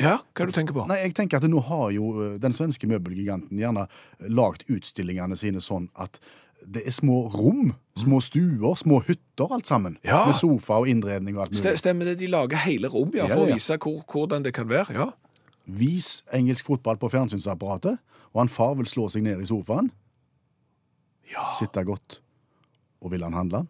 Ja, 0.00 0.16
hva 0.32 0.44
er 0.44 0.48
du 0.48 0.54
tenker 0.56 0.74
på? 0.74 0.86
Nei, 0.88 1.02
jeg 1.04 1.14
tenker 1.18 1.38
at 1.38 1.46
nå 1.50 1.60
har 1.68 1.90
jo 1.92 2.06
eh, 2.16 2.36
den 2.40 2.54
svenske 2.56 2.88
møbelgiganten 2.88 3.58
gjerne 3.60 3.84
lagd 4.32 4.64
utstillingene 4.72 5.36
sine 5.38 5.60
sånn 5.62 5.90
at 6.00 6.16
det 6.66 6.82
er 6.86 6.90
små 6.94 7.28
rom, 7.34 7.72
små 7.98 8.20
stuer, 8.20 8.74
små 8.78 9.00
hytter, 9.06 9.50
alt 9.52 9.66
sammen. 9.66 9.96
Ja. 10.04 10.24
Med 10.26 10.34
sofa 10.38 10.78
og 10.82 10.88
innredning 10.88 11.36
og 11.36 11.42
alt 11.48 11.56
mulig. 11.56 11.78
Stemmer 11.78 12.04
det, 12.04 12.18
de 12.20 12.26
lager 12.30 12.56
hele 12.64 12.88
rom 12.88 13.10
ja, 13.14 13.26
for 13.26 13.44
å 13.46 13.52
vise 13.54 13.76
hvor, 13.78 14.02
hvordan 14.12 14.42
det 14.44 14.54
kan 14.54 14.68
være. 14.68 14.92
ja. 14.94 15.10
Vis 15.66 16.22
engelsk 16.34 16.66
fotball 16.66 16.96
på 16.98 17.08
fjernsynsapparatet, 17.12 17.98
og 18.34 18.40
han 18.40 18.48
far 18.50 18.74
vil 18.74 18.86
slå 18.86 19.08
seg 19.10 19.22
ned 19.22 19.40
i 19.40 19.46
sofaen, 19.46 19.90
Ja. 21.30 21.46
sitte 21.48 21.84
godt, 21.84 22.18
og 23.00 23.10
vil 23.12 23.22
han 23.22 23.32
handle? 23.32 23.66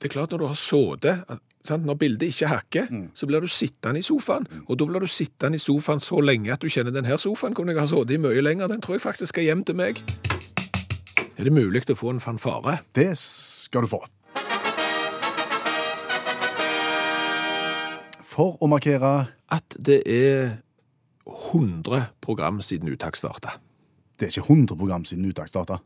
Det 0.00 0.08
er 0.08 0.14
klart 0.16 0.30
når 0.32 0.38
du 0.38 0.46
har 0.46 0.54
sittet 0.58 1.38
sant? 1.64 1.84
Når 1.86 1.94
bildet 1.94 2.28
ikke 2.32 2.48
hakker, 2.48 2.86
Mm. 2.90 3.10
så 3.14 3.26
blir 3.26 3.40
du 3.40 3.46
sittende 3.46 3.98
i 3.98 4.02
sofaen. 4.02 4.46
Og 4.68 4.78
da 4.78 4.84
blir 4.86 5.00
du 5.00 5.06
sittende 5.06 5.54
i 5.54 5.58
sofaen 5.62 6.00
så 6.00 6.18
lenge 6.20 6.50
at 6.52 6.60
du 6.60 6.66
kjenner 6.68 6.90
denne 6.90 7.18
sofaen 7.18 7.54
kunne 7.54 7.72
jeg 7.72 7.78
ha 7.80 7.86
sittet 7.86 8.10
i 8.10 8.16
mye 8.16 8.40
lenger. 8.42 8.66
Den 8.68 8.80
tror 8.80 8.94
jeg 8.94 9.02
faktisk 9.02 9.28
skal 9.28 9.44
hjem 9.44 9.64
til 9.64 9.76
meg. 9.76 10.02
Er 11.42 11.48
det 11.48 11.56
mulig 11.58 11.80
å 11.90 11.94
få 11.98 12.12
en 12.12 12.20
fanfare? 12.22 12.76
Det 12.94 13.16
skal 13.18 13.82
du 13.82 13.88
få. 13.90 13.98
For 18.22 18.60
å 18.62 18.68
markere 18.70 19.10
At 19.50 19.74
det 19.74 20.04
er 20.06 20.62
100 21.26 22.04
program 22.22 22.60
siden 22.62 22.92
uttak 22.94 23.18
starta. 23.18 23.56
Det 24.14 24.28
er 24.28 24.30
ikke 24.36 24.54
100 24.54 24.78
program 24.78 25.02
siden 25.02 25.26
uttak 25.32 25.50
starta. 25.50 25.80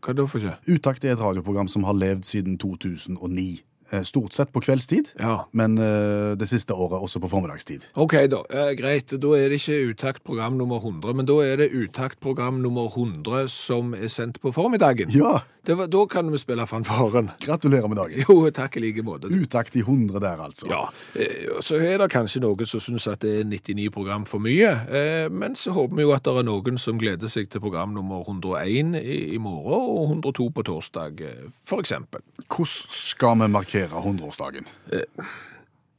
Hva 0.00 0.14
er 0.14 0.16
det 0.16 0.26
for 0.32 0.40
ikke? 0.40 0.56
Utakt 0.64 1.04
er 1.04 1.12
et 1.12 1.20
radioprogram 1.20 1.68
som 1.68 1.84
har 1.84 2.00
levd 2.00 2.24
siden 2.24 2.56
2009. 2.56 3.60
Eh, 3.90 4.02
Stort 4.02 4.34
sett 4.34 4.52
på 4.52 4.60
kveldstid, 4.60 5.12
Ja. 5.20 5.44
men 5.52 5.78
eh, 5.78 6.34
det 6.36 6.48
siste 6.48 6.74
året 6.74 6.98
også 7.02 7.20
på 7.22 7.28
formiddagstid. 7.30 7.84
OK, 7.94 8.16
da. 8.32 8.42
Eh, 8.50 8.72
greit. 8.74 9.12
Da 9.20 9.28
er 9.38 9.48
det 9.52 9.60
ikke 9.60 9.92
Utakt 9.92 10.24
program 10.24 10.56
nummer 10.58 10.80
100, 10.82 11.14
men 11.14 11.26
da 11.26 11.36
er 11.44 11.56
det 11.56 11.70
Utakt 11.72 12.18
program 12.20 12.58
nummer 12.62 12.88
100 12.90 13.48
som 13.48 13.94
er 13.94 14.08
sendt 14.10 14.40
på 14.42 14.50
formiddagen. 14.52 15.10
Ja, 15.14 15.40
var, 15.66 15.86
da 15.90 16.04
kan 16.06 16.30
vi 16.30 16.38
spille 16.38 16.66
fanfaren. 16.66 17.30
gratulerer 17.42 17.88
med 17.88 17.96
dagen. 17.98 18.24
Jo, 18.28 18.50
takk 18.50 18.76
i 18.76 18.80
like 18.80 19.02
måte. 19.06 19.30
Utakt 19.30 19.76
i 19.76 19.80
100 19.86 20.18
der, 20.20 20.42
altså. 20.42 20.66
Ja, 20.70 20.82
eh, 21.14 21.46
så 21.62 21.78
er 21.78 21.98
det 22.02 22.10
kanskje 22.10 22.42
noen 22.42 22.66
som 22.66 22.80
syns 22.82 23.06
at 23.10 23.20
det 23.22 23.40
er 23.40 23.44
99 23.44 23.90
program 23.94 24.24
for 24.26 24.38
mye, 24.42 24.72
eh, 24.90 25.28
men 25.30 25.54
så 25.54 25.70
håper 25.74 25.94
vi 25.96 26.02
jo 26.02 26.12
at 26.14 26.24
det 26.26 26.34
er 26.42 26.46
noen 26.46 26.78
som 26.82 26.98
gleder 26.98 27.28
seg 27.30 27.50
til 27.50 27.60
program 27.62 27.94
nummer 27.94 28.22
101 28.26 28.98
i, 28.98 29.34
i 29.34 29.38
morgen 29.38 29.78
og 29.78 30.10
102 30.10 30.50
på 30.58 30.66
torsdag, 30.66 31.20
eh, 31.22 31.46
for 31.66 31.82
eksempel. 31.82 32.22
Hvordan 32.46 32.90
skal 32.90 33.38
vi 33.42 33.48
markere 33.54 33.75
100-årsdagen? 33.84 34.66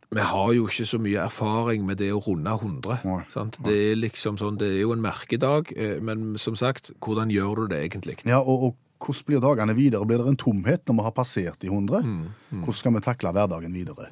Vi 0.10 0.24
har 0.24 0.52
jo 0.56 0.68
ikke 0.70 0.86
så 0.88 0.98
mye 1.04 1.20
erfaring 1.26 1.84
med 1.86 2.00
det 2.00 2.14
å 2.16 2.22
runde 2.24 2.50
100. 2.50 3.00
Nei. 3.04 3.22
Sant? 3.32 3.58
Det 3.66 3.76
er 3.90 3.98
liksom 4.00 4.38
sånn, 4.40 4.60
det 4.60 4.70
er 4.72 4.82
jo 4.86 4.94
en 4.96 5.04
merkedag, 5.04 5.74
eh, 5.76 5.98
men 6.00 6.38
som 6.40 6.56
sagt, 6.56 6.94
hvordan 7.04 7.32
gjør 7.34 7.64
du 7.66 7.74
det 7.74 7.82
egentlig? 7.90 8.16
Ja, 8.24 8.40
og, 8.40 8.70
og 8.70 8.78
hvordan 9.04 9.28
blir 9.28 9.44
dagene 9.44 9.76
videre? 9.78 10.08
Blir 10.08 10.24
det 10.24 10.32
en 10.32 10.40
tomhet 10.40 10.88
når 10.88 11.00
vi 11.00 11.08
har 11.10 11.16
passert 11.18 11.60
de 11.62 11.68
100? 11.68 12.08
Hvordan 12.54 12.80
skal 12.80 12.96
vi 12.96 13.04
takle 13.04 13.34
hverdagen 13.36 13.76
videre? 13.76 14.08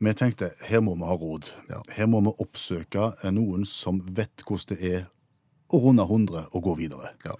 Vi 0.00 0.16
tenkte 0.16 0.54
her 0.64 0.80
må 0.80 0.96
vi 0.96 1.04
ha 1.04 1.16
råd. 1.20 1.52
Her 1.92 2.08
må 2.08 2.22
vi 2.24 2.32
oppsøke 2.40 3.10
eh, 3.20 3.32
noen 3.36 3.68
som 3.68 4.00
vet 4.16 4.46
hvordan 4.48 4.72
det 4.72 4.94
er 4.94 5.08
å 5.70 5.84
runde 5.84 6.06
100 6.08 6.48
og 6.48 6.64
gå 6.64 6.78
videre. 6.80 7.12
Ja. 7.28 7.36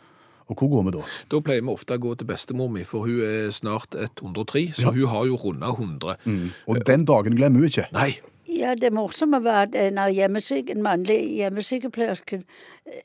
Og 0.50 0.56
hvor 0.58 0.68
går 0.72 0.82
vi 0.88 0.90
da? 0.98 1.04
Da 1.30 1.38
pleier 1.46 1.62
vi 1.62 1.70
ofte 1.72 1.94
å 1.94 2.02
gå 2.02 2.16
til 2.18 2.26
bestemor 2.26 2.68
mi, 2.74 2.82
for 2.84 3.06
hun 3.06 3.20
er 3.22 3.52
snart 3.54 3.94
103, 3.94 4.72
så 4.74 4.88
Ja. 4.88 4.90
hun 4.90 5.06
har 5.12 5.24
jo 5.30 5.36
runda 5.38 5.70
100. 5.70 6.16
Og 6.66 6.82
den 6.86 7.04
dagen 7.06 7.36
glemmer 7.38 7.60
hun 7.62 7.68
ikke. 7.70 7.86
Nei, 7.94 8.18
Ja, 8.50 8.74
det 8.74 8.90
morsomme 8.92 9.38
var 9.44 9.62
at 9.62 9.76
en, 9.78 9.96
av 9.98 10.10
hjemmesyk, 10.10 10.70
en 10.70 10.82
mannlig 10.82 11.36
hjemmesykepleierske 11.38 12.42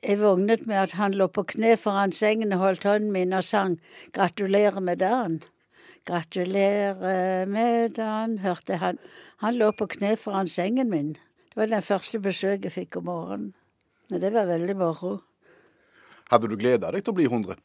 er 0.01 0.17
vågnet 0.17 0.65
med 0.65 0.75
at 0.75 0.91
han 0.97 1.13
lå 1.13 1.27
på 1.27 1.43
kne 1.45 1.75
foran 1.77 2.12
sengen 2.12 2.51
og 2.53 2.60
holdt 2.63 2.84
hånden 2.84 3.12
min 3.13 3.31
og 3.34 3.43
sang 3.43 3.77
'Gratulerer 4.12 4.79
med 4.81 4.97
dagen'. 5.05 5.43
'Gratulerer 6.10 7.45
med 7.45 7.89
dagen', 7.95 8.39
hørte 8.39 8.77
han. 8.77 8.97
Han 9.38 9.55
lå 9.55 9.71
på 9.77 9.86
kne 9.86 10.15
foran 10.17 10.47
sengen 10.47 10.89
min. 10.89 11.13
Det 11.13 11.55
var 11.55 11.65
den 11.65 11.81
første 11.81 12.19
besøket 12.19 12.63
jeg 12.63 12.71
fikk 12.71 12.97
om 12.97 13.05
morgenen. 13.05 13.53
Men 14.10 14.21
det 14.21 14.34
var 14.34 14.45
veldig 14.45 14.75
moro. 14.75 15.19
Hadde 16.31 16.49
du 16.49 16.57
gleda 16.57 16.91
deg 16.91 17.05
til 17.05 17.13
å 17.13 17.17
bli 17.19 17.29
100? 17.29 17.59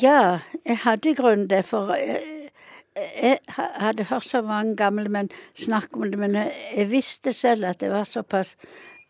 Ja, 0.00 0.40
jeg 0.64 0.80
hadde 0.86 1.10
i 1.12 1.16
grunnen 1.18 1.48
det, 1.50 1.60
for 1.68 1.92
jeg, 2.00 2.50
jeg 2.96 3.38
hadde 3.54 4.08
hørt 4.08 4.24
så 4.24 4.40
mange 4.44 4.72
gamle 4.78 5.10
menn 5.12 5.28
snakke 5.58 6.00
om 6.00 6.08
det, 6.08 6.20
men 6.20 6.38
jeg 6.40 6.88
visste 6.88 7.34
selv 7.36 7.68
at 7.68 7.84
jeg 7.84 7.92
var 7.92 8.08
såpass 8.08 8.54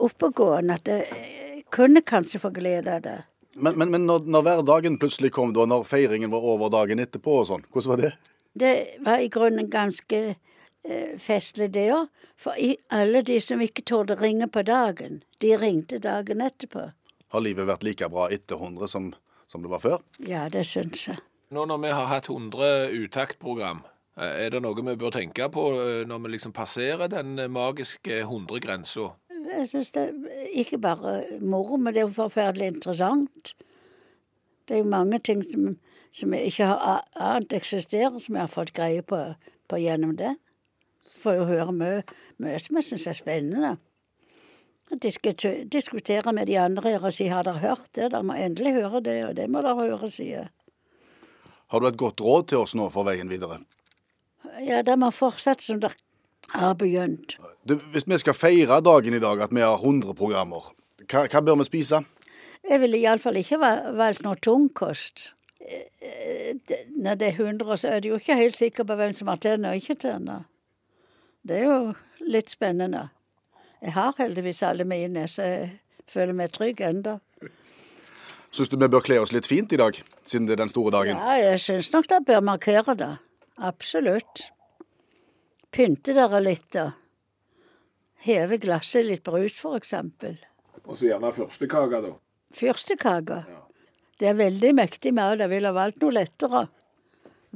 oppegående 0.02 0.81
at 0.81 0.90
jeg 0.90 1.62
kunne 1.72 2.02
kanskje 2.02 2.42
få 2.42 2.50
glede 2.55 2.98
av 2.98 3.05
det. 3.05 3.18
Men, 3.57 3.79
men, 3.79 3.90
men 3.94 4.05
når, 4.09 4.26
når 4.29 4.42
hverdagen 4.44 4.98
plutselig 5.00 5.31
kom, 5.33 5.55
da, 5.57 5.64
når 5.64 5.87
feiringen 5.88 6.33
var 6.35 6.44
over 6.44 6.72
dagen 6.72 7.00
etterpå 7.00 7.40
og 7.40 7.46
sånn, 7.48 7.64
hvordan 7.72 7.94
var 7.94 8.02
det? 8.02 8.12
Det 8.57 8.74
var 9.05 9.22
i 9.22 9.31
grunnen 9.33 9.70
ganske 9.72 10.20
eh, 10.35 11.14
festlig, 11.20 11.70
det 11.72 11.87
òg. 11.94 12.11
For 12.40 12.59
i, 12.61 12.74
alle 12.92 13.22
de 13.24 13.38
som 13.40 13.62
ikke 13.64 13.87
torde 13.88 14.18
ringe 14.20 14.48
på 14.52 14.64
dagen, 14.66 15.22
de 15.40 15.57
ringte 15.61 16.02
dagen 16.02 16.44
etterpå. 16.44 16.90
Har 17.37 17.42
livet 17.44 17.66
vært 17.68 17.83
like 17.85 18.07
bra 18.09 18.31
etter 18.33 18.57
100 18.57 18.88
som, 18.88 19.11
som 19.44 19.61
det 19.61 19.68
var 19.68 19.83
før? 19.83 19.99
Ja, 20.25 20.46
det 20.49 20.62
syns 20.64 21.03
jeg. 21.11 21.18
Nå 21.53 21.66
når 21.68 21.83
vi 21.83 21.90
har 21.92 22.07
hatt 22.09 22.31
100 22.33 22.94
uttaktprogram, 22.96 23.83
eh, 24.16 24.46
er 24.46 24.55
det 24.55 24.62
noe 24.64 24.81
vi 24.81 24.94
bør 24.96 25.12
tenke 25.12 25.51
på 25.53 25.66
eh, 25.77 26.07
når 26.09 26.22
vi 26.25 26.31
liksom 26.33 26.55
passerer 26.57 27.11
den 27.12 27.37
eh, 27.37 27.51
magiske 27.53 28.22
100-grensa? 28.22 29.11
Jeg 29.51 29.68
syns 29.68 29.92
det 29.92 30.07
er 30.07 30.49
ikke 30.62 30.81
bare 30.81 31.18
moro, 31.44 31.77
men 31.77 31.92
det 31.92 32.01
er 32.01 32.07
jo 32.09 32.16
forferdelig 32.16 32.70
interessant. 32.72 33.53
Det 34.64 34.79
er 34.79 34.81
jo 34.81 34.94
mange 34.96 35.20
ting 35.20 35.44
som, 35.44 35.75
som 36.16 36.33
jeg 36.33 36.55
ikke 36.55 36.70
har 36.72 37.05
annet 37.12 37.53
eksisterer, 37.53 38.16
som 38.16 38.40
jeg 38.40 38.46
har 38.46 38.55
fått 38.55 38.72
greie 38.72 39.05
på, 39.05 39.20
på 39.68 39.83
gjennom 39.85 40.16
det. 40.16 40.38
Får 41.20 41.37
jo 41.37 41.51
høre 41.53 41.77
mye, 41.77 42.01
mye 42.40 42.64
som 42.64 42.81
jeg 42.81 42.88
syns 42.88 43.07
er 43.12 43.20
spennende. 43.20 43.77
Diskutere 44.90 46.33
med 46.33 46.46
de 46.46 46.59
andre 46.61 46.94
og 47.01 47.12
si 47.12 47.27
'har 47.29 47.42
dere 47.44 47.59
hørt 47.59 47.88
det?' 47.94 48.11
Dere 48.12 48.22
må 48.22 48.35
endelig 48.35 48.72
høre 48.72 49.01
det, 49.03 49.25
og 49.27 49.37
det 49.37 49.51
må 49.51 49.62
dere 49.62 49.75
høre, 49.75 50.11
sier. 50.11 50.49
Har 51.68 51.81
du 51.81 51.87
et 51.87 51.96
godt 51.96 52.20
råd 52.20 52.46
til 52.49 52.59
oss 52.59 52.75
nå 52.75 52.88
for 52.90 53.03
veien 53.05 53.29
videre? 53.29 53.59
Ja, 54.64 54.83
det 54.83 54.99
må 54.99 55.11
fortsette 55.11 55.62
som 55.62 55.81
dere 55.81 55.94
har 56.51 56.75
begynt. 56.75 57.37
Du, 57.66 57.75
hvis 57.75 58.07
vi 58.07 58.18
skal 58.18 58.35
feire 58.35 58.81
dagen 58.81 59.14
i 59.14 59.18
dag, 59.18 59.40
at 59.40 59.51
vi 59.51 59.61
har 59.61 59.77
100 59.77 60.14
programmer, 60.14 60.62
hva, 61.09 61.27
hva 61.27 61.40
bør 61.42 61.57
vi 61.59 61.64
spise? 61.64 62.05
Jeg 62.68 62.81
ville 62.81 62.99
iallfall 62.99 63.37
ikke 63.37 63.59
va- 63.59 63.90
valgt 63.92 64.22
noe 64.22 64.35
tungkost. 64.37 65.33
Når 66.96 67.14
det 67.18 67.29
er 67.29 67.33
100, 67.42 67.77
så 67.77 67.88
er 67.88 68.01
du 68.01 68.09
jo 68.09 68.14
ikke 68.20 68.37
helt 68.37 68.57
sikker 68.57 68.85
på 68.85 68.94
hvem 68.94 69.12
som 69.12 69.29
har 69.29 69.37
tenner 69.37 69.70
og 69.70 69.77
ikke 69.83 69.99
tenner. 69.99 70.44
Det 71.46 71.59
er 71.59 71.64
jo 71.64 71.94
litt 72.27 72.51
spennende. 72.51 73.11
Jeg 73.83 73.93
har 73.93 74.15
heldigvis 74.19 74.62
alle 74.67 74.87
mine, 74.89 75.27
så 75.29 75.47
jeg 75.47 75.71
føler 76.11 76.37
meg 76.37 76.53
trygg 76.55 76.81
ennå. 76.85 77.19
Syns 78.55 78.71
du 78.73 78.77
vi 78.81 78.89
bør 78.89 79.05
kle 79.05 79.19
oss 79.21 79.35
litt 79.35 79.49
fint 79.51 79.73
i 79.75 79.79
dag, 79.81 79.97
siden 80.25 80.47
det 80.49 80.57
er 80.57 80.62
den 80.65 80.73
store 80.73 80.95
dagen? 80.95 81.19
Ja, 81.19 81.37
jeg 81.53 81.61
syns 81.61 81.91
nok 81.93 82.09
det 82.09 82.23
bør 82.29 82.45
markere 82.47 82.95
det. 82.97 83.12
Absolutt. 83.59 84.47
Pynte 85.75 86.15
dere 86.17 86.41
litt, 86.41 86.71
da. 86.73 86.91
Heve 88.25 88.57
glasset 88.62 89.05
litt 89.07 89.27
brus, 89.27 89.59
for 89.61 89.77
eksempel. 89.77 90.39
Og 90.87 90.97
så 90.97 91.11
gjerne 91.11 91.35
fyrstekake, 91.37 92.01
da. 92.07 92.15
Fyrstekake. 92.57 93.43
Det 94.17 94.31
er 94.31 94.39
veldig 94.39 94.73
mektig 94.79 95.12
med 95.12 95.43
det. 95.43 95.51
ville 95.53 95.75
valgt 95.77 96.01
noe 96.01 96.15
lettere. 96.17 96.67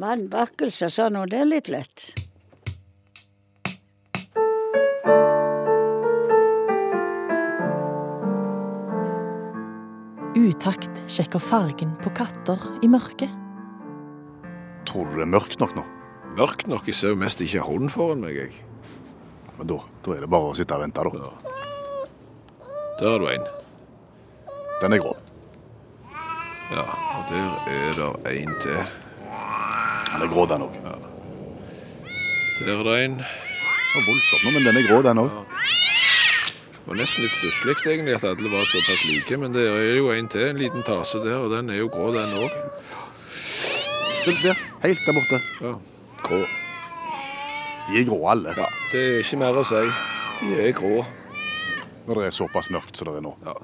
Vannbakkelse 0.00 0.90
og 0.90 0.92
sånn, 0.94 1.16
og 1.16 1.30
det 1.32 1.40
er 1.40 1.48
litt 1.48 1.70
lett. 1.72 2.10
Utakt 10.50 11.02
sjekker 11.06 11.38
fargen 11.38 11.92
på 12.02 12.10
katter 12.16 12.58
i 12.82 12.88
mørket. 12.90 13.30
Tror 14.88 15.06
du 15.06 15.20
det 15.20 15.26
er 15.26 15.30
mørkt 15.30 15.60
nok 15.60 15.76
nå? 15.76 15.84
Mørkt 16.38 16.66
nok. 16.70 16.88
Jeg 16.88 16.96
ser 16.98 17.12
jo 17.12 17.18
mest 17.20 17.42
ikke 17.44 17.62
hånden 17.62 17.92
foran 17.92 18.24
meg, 18.24 18.34
jeg. 18.34 18.56
Men 19.58 19.68
da, 19.70 19.76
da 20.02 20.16
er 20.16 20.24
det 20.24 20.30
bare 20.32 20.50
å 20.50 20.56
sitte 20.58 20.74
og 20.74 20.82
vente, 20.82 21.04
da. 21.04 21.54
Der 22.98 23.12
er 23.12 23.22
du 23.22 23.28
en. 23.30 23.46
Den 24.80 24.96
er 24.96 25.02
grå. 25.04 25.12
Ja, 26.72 26.86
og 26.88 27.30
der 27.30 27.70
er 27.76 28.00
det 28.00 28.34
en 28.40 28.56
til. 28.64 28.80
Den 30.10 30.26
er 30.26 30.32
grå, 30.34 30.48
den 30.50 30.66
òg. 30.66 30.80
Der 32.58 32.74
er 32.74 32.84
det 32.88 32.98
en. 33.04 33.20
Voldsomt 34.08 34.50
men 34.54 34.66
den 34.66 34.82
er 34.82 34.88
grå, 34.88 35.02
den 35.06 35.22
òg. 35.28 35.38
Det 36.80 36.88
var 36.88 36.96
nesten 36.96 37.22
litt 37.26 37.34
stusslig 37.36 37.74
egentlig 37.84 38.14
at 38.16 38.24
alle 38.24 38.50
var 38.50 38.64
såpass 38.64 39.02
like, 39.04 39.36
men 39.36 39.52
det 39.52 39.66
er 39.68 39.98
jo 39.98 40.08
en 40.14 40.28
til, 40.32 40.46
en 40.48 40.60
liten 40.60 40.82
tase 40.86 41.20
der, 41.22 41.36
og 41.44 41.52
den 41.52 41.68
er 41.70 41.82
jo 41.82 41.90
grå 41.92 42.08
den 42.16 42.32
òg. 42.40 42.56
Der, 44.24 44.56
helt 44.82 45.06
der 45.06 45.16
borte. 45.16 45.40
Ja. 45.60 45.74
Grå. 46.24 46.40
De 47.88 48.00
er 48.00 48.08
grå, 48.08 48.18
alle. 48.32 48.54
ja. 48.56 48.66
Det 48.92 49.00
er 49.04 49.20
ikke 49.20 49.38
mer 49.40 49.60
å 49.60 49.64
si. 49.66 49.84
De 50.40 50.56
er 50.64 50.74
grå. 50.76 51.04
Når 52.08 52.20
det 52.20 52.26
er 52.26 52.36
såpass 52.36 52.70
mørkt 52.72 52.96
som 52.96 53.08
det 53.08 53.16
er 53.20 53.24
nå. 53.28 53.34
Ja. 53.44 53.54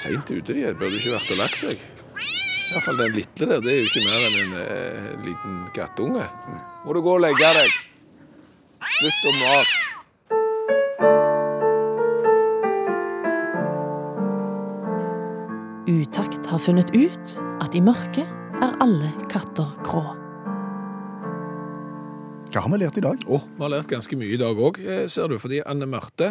Seint 0.00 0.30
ute 0.30 0.56
de 0.56 0.64
er, 0.64 0.76
burde 0.78 0.96
ikke 0.96 1.14
vært 1.14 1.34
og 1.34 1.40
lagt 1.42 1.60
seg. 1.60 1.76
I 1.76 2.72
hvert 2.72 2.86
fall 2.86 3.00
den 3.00 3.16
lille 3.16 3.46
der, 3.50 3.60
det 3.60 3.72
er 3.72 3.80
jo 3.80 3.88
ikke 3.90 4.04
mer 4.06 4.26
enn 4.26 4.40
en 4.40 4.58
eh, 4.64 5.12
liten 5.26 5.60
kattunge. 5.76 6.26
Må 6.84 6.94
du 6.96 7.02
gå 7.04 7.16
og 7.18 7.24
legge 7.26 7.54
deg. 7.60 7.78
Slutt 8.96 9.26
å 9.26 9.38
mase. 9.42 11.39
Utakt 15.90 16.46
har 16.46 16.60
funnet 16.62 16.92
ut 16.94 17.30
at 17.58 17.74
i 17.74 17.80
mørket 17.82 18.28
er 18.62 18.74
alle 18.84 19.08
katter 19.32 19.72
grå. 19.82 20.04
Hva 22.50 22.62
har 22.62 22.70
vi 22.70 22.78
lært 22.78 23.00
i 23.00 23.02
dag? 23.02 23.24
Oh, 23.26 23.42
vi 23.56 23.64
har 23.64 23.72
lært 23.72 23.90
ganske 23.90 24.14
mye 24.20 24.36
i 24.36 24.38
dag 24.38 24.54
òg, 24.54 24.78
ser 25.10 25.32
du. 25.32 25.34
Fordi 25.42 25.58
Anne 25.66 25.88
Marte 25.90 26.28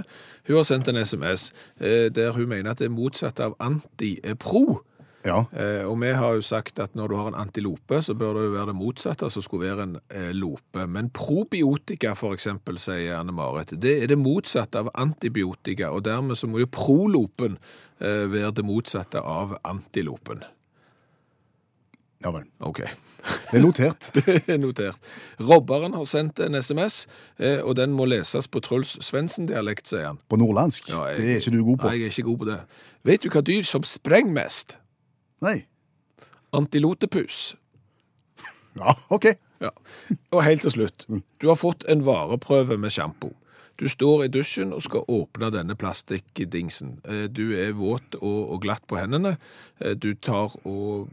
hun 0.48 0.62
har 0.62 0.68
sendt 0.70 0.88
en 0.88 1.02
SMS 1.04 1.50
eh, 1.76 2.08
der 2.08 2.32
hun 2.38 2.48
mener 2.48 2.72
at 2.72 2.80
det 2.80 2.88
er 2.88 2.96
motsatt 2.96 3.44
av 3.44 3.58
anti 3.60 4.14
er 4.24 4.40
pro. 4.40 4.80
Ja. 5.26 5.42
Eh, 5.52 5.84
og 5.84 5.98
vi 6.00 6.14
har 6.16 6.38
jo 6.38 6.42
sagt 6.46 6.80
at 6.80 6.94
når 6.96 7.10
du 7.12 7.16
har 7.20 7.28
en 7.28 7.36
antilope, 7.42 7.98
så 8.02 8.14
bør 8.16 8.38
det 8.38 8.44
jo 8.46 8.54
være 8.54 8.70
det 8.72 8.76
motsatte, 8.80 9.30
som 9.30 9.44
skulle 9.44 9.68
være 9.68 9.84
en 9.88 9.98
eh, 10.16 10.30
lope. 10.34 10.86
Men 10.88 11.10
probiotika, 11.12 12.14
for 12.16 12.34
eksempel, 12.38 12.80
sier 12.80 13.18
Anne 13.20 13.36
Marit, 13.36 13.74
det 13.84 13.98
er 14.04 14.08
det 14.14 14.18
motsatte 14.22 14.80
av 14.80 14.90
antibiotika, 14.96 15.90
og 15.92 16.06
dermed 16.08 16.40
så 16.40 16.48
må 16.48 16.62
jo 16.64 16.70
prolopen 16.72 17.58
eh, 18.00 18.26
være 18.32 18.54
det 18.62 18.66
motsatte 18.70 19.20
av 19.20 19.58
antilopen. 19.68 20.46
ja 22.24 22.32
vel. 22.36 22.44
OK. 22.68 22.80
Det 22.84 23.60
er 23.60 23.62
notert. 23.64 24.10
Det 24.26 24.50
er 24.56 24.58
notert. 24.60 24.98
Robberen 25.40 25.94
har 25.96 26.06
sendt 26.08 26.40
en 26.44 26.56
SMS, 26.60 27.06
eh, 27.40 27.60
og 27.64 27.76
den 27.80 27.92
må 27.96 28.06
leses 28.08 28.48
på 28.52 28.60
Truls 28.64 28.98
Svendsen-dialekt, 29.04 29.88
sier 29.88 30.06
han. 30.14 30.20
På 30.30 30.40
nordlandsk. 30.40 30.90
Ja, 30.92 31.06
jeg- 31.12 31.18
Det 31.20 31.30
er 31.30 31.40
ikke 31.44 31.56
du 31.58 31.64
god 31.64 31.78
på. 31.84 31.88
Nei, 31.92 31.96
jeg 32.00 32.08
er 32.08 32.16
ikke 32.16 32.28
god 32.32 32.38
på 32.44 32.50
det. 32.52 32.60
Vet 33.08 33.22
du 33.24 33.30
hva 33.30 33.42
dyr 33.42 33.64
som 33.64 33.84
sprenger 33.88 34.32
mest? 34.36 34.78
Nei. 35.42 35.66
Antilotepus. 36.54 37.56
Ja, 38.76 38.94
OK. 39.10 39.26
Ja. 39.62 39.70
Og 40.32 40.44
helt 40.46 40.62
til 40.62 40.72
slutt. 40.72 41.06
Du 41.42 41.48
har 41.50 41.56
fått 41.60 41.84
en 41.92 42.06
vareprøve 42.08 42.78
med 42.80 42.92
sjampo. 42.96 43.34
Du 43.80 43.88
står 43.92 44.26
i 44.26 44.28
dusjen 44.32 44.74
og 44.76 44.82
skal 44.84 45.06
åpne 45.08 45.50
denne 45.56 45.76
plastikkdingsen. 45.80 46.98
Eh, 47.06 47.28
Du 47.32 47.54
er 47.56 47.72
våt 47.74 48.16
og, 48.22 48.62
glatt 48.62 48.86
på 48.88 48.98
hendene. 49.00 49.38
Eh, 49.82 49.94
Du 49.96 50.14
tar 50.16 50.56
og 50.66 51.10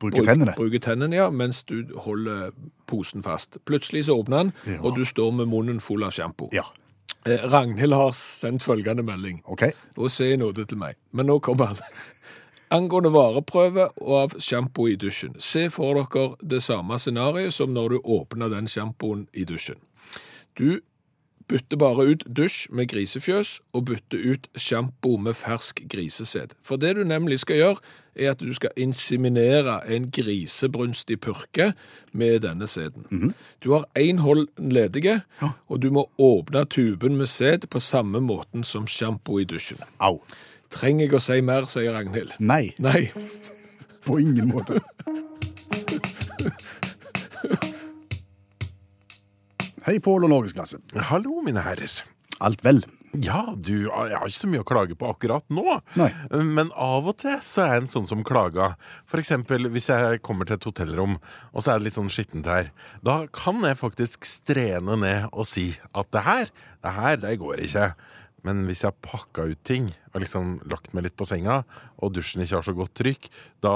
Bruker 0.00 0.24
tennene. 0.24 0.54
bruker 0.56 0.78
tennene, 0.80 1.14
ja, 1.16 1.30
mens 1.30 1.62
du 1.62 1.84
holder 1.98 2.50
posen 2.86 3.22
fast. 3.22 3.58
Plutselig 3.66 4.04
så 4.06 4.16
åpner 4.22 4.38
den, 4.44 4.52
Ja. 4.66 4.80
og 4.82 4.96
du 4.96 5.04
står 5.04 5.30
med 5.32 5.46
munnen 5.48 5.80
full 5.80 6.02
av 6.02 6.10
sjampo. 6.12 6.48
Ja. 6.52 6.62
Eh, 7.26 7.36
Ragnhild 7.52 7.92
har 7.92 8.12
sendt 8.12 8.62
følgende 8.62 9.02
melding. 9.04 9.42
OK. 9.44 9.62
Og 9.98 10.10
se 10.10 10.36
nåde 10.36 10.64
til 10.66 10.78
meg. 10.78 10.94
Men 11.12 11.26
nå 11.26 11.38
kommer 11.40 11.66
han. 11.66 11.76
Angående 12.70 13.10
vareprøve 13.10 13.88
av 13.98 14.36
sjampo 14.38 14.84
i 14.86 14.94
dusjen. 14.94 15.34
Se 15.42 15.64
for 15.74 15.98
dere 15.98 16.36
det 16.52 16.60
samme 16.62 17.00
scenarioet 17.02 17.54
som 17.56 17.72
når 17.74 17.96
du 17.96 17.96
åpner 18.04 18.52
den 18.52 18.68
sjampoen 18.70 19.26
i 19.34 19.42
dusjen. 19.44 19.80
Du 20.54 20.78
bytter 21.50 21.76
bare 21.76 22.04
ut 22.12 22.22
dusj 22.30 22.68
med 22.70 22.86
grisefjøs 22.92 23.56
og 23.74 23.88
bytter 23.88 24.22
ut 24.22 24.46
sjampo 24.54 25.16
med 25.18 25.34
fersk 25.34 25.82
grisesæd. 25.90 26.54
For 26.62 26.78
det 26.78 26.94
du 26.96 27.02
nemlig 27.04 27.40
skal 27.42 27.58
gjøre, 27.58 27.82
er 28.14 28.30
at 28.30 28.40
du 28.42 28.52
skal 28.54 28.70
inseminere 28.76 29.80
en 29.90 30.06
grisebrunstig 30.14 31.20
purke 31.20 31.72
med 32.12 32.40
denne 32.46 32.66
sæden. 32.70 33.34
Du 33.64 33.72
har 33.72 33.88
én 33.98 34.22
hold 34.22 34.46
ledige, 34.58 35.20
og 35.66 35.82
du 35.82 35.90
må 35.90 36.06
åpne 36.18 36.64
tuben 36.70 37.16
med 37.16 37.26
sæd 37.26 37.66
på 37.70 37.80
samme 37.80 38.20
måten 38.20 38.64
som 38.64 38.86
sjampo 38.86 39.38
i 39.38 39.44
dusjen. 39.44 39.82
Au. 39.98 40.20
Trenger 40.70 41.06
jeg 41.08 41.16
å 41.18 41.22
si 41.22 41.40
mer, 41.42 41.66
sier 41.70 41.92
Ragnhild. 41.96 42.36
Nei, 42.38 42.70
Nei. 42.78 43.08
på 44.06 44.20
ingen 44.22 44.52
måte. 44.52 44.78
Hei, 49.86 49.98
Pål 50.04 50.28
og 50.28 50.32
Norgesklasse. 50.34 50.78
Hallo, 51.10 51.40
mine 51.44 51.62
herrer. 51.64 52.00
Alt 52.44 52.62
vel? 52.64 52.82
Ja, 53.18 53.56
du, 53.58 53.88
jeg 53.88 53.90
har 54.14 54.28
ikke 54.28 54.38
så 54.38 54.48
mye 54.52 54.62
å 54.62 54.66
klage 54.68 54.94
på 54.98 55.08
akkurat 55.10 55.42
nå. 55.50 55.64
Nei. 55.98 56.10
Men 56.46 56.70
av 56.78 57.08
og 57.10 57.16
til 57.18 57.40
så 57.42 57.64
er 57.64 57.72
jeg 57.74 57.82
en 57.82 57.90
sånn 57.90 58.06
som 58.06 58.22
klager. 58.26 58.76
For 59.10 59.18
eksempel 59.18 59.66
hvis 59.74 59.88
jeg 59.90 60.20
kommer 60.22 60.46
til 60.46 60.60
et 60.60 60.68
hotellrom, 60.68 61.16
og 61.50 61.64
så 61.64 61.72
er 61.74 61.80
det 61.80 61.88
litt 61.88 61.96
sånn 61.98 62.12
skittent 62.12 62.46
her. 62.46 62.70
Da 63.02 63.24
kan 63.34 63.64
jeg 63.66 63.80
faktisk 63.80 64.28
strene 64.28 64.94
ned 65.02 65.26
og 65.32 65.48
si 65.50 65.72
at 65.90 66.12
det 66.14 66.22
her, 66.28 66.54
det 66.86 66.94
her, 67.00 67.18
det 67.26 67.34
går 67.42 67.64
ikke. 67.66 67.88
Men 68.46 68.64
hvis 68.68 68.84
jeg 68.84 68.92
har 68.94 69.00
pakka 69.04 69.44
ut 69.50 69.60
ting 69.68 69.90
og 70.14 70.22
liksom 70.24 70.56
lagt 70.72 70.94
meg 70.96 71.04
litt 71.06 71.16
på 71.20 71.26
senga, 71.28 71.60
og 72.00 72.14
dusjen 72.16 72.40
ikke 72.42 72.56
har 72.56 72.64
så 72.66 72.72
godt 72.74 72.94
trykk, 72.98 73.26
da 73.62 73.74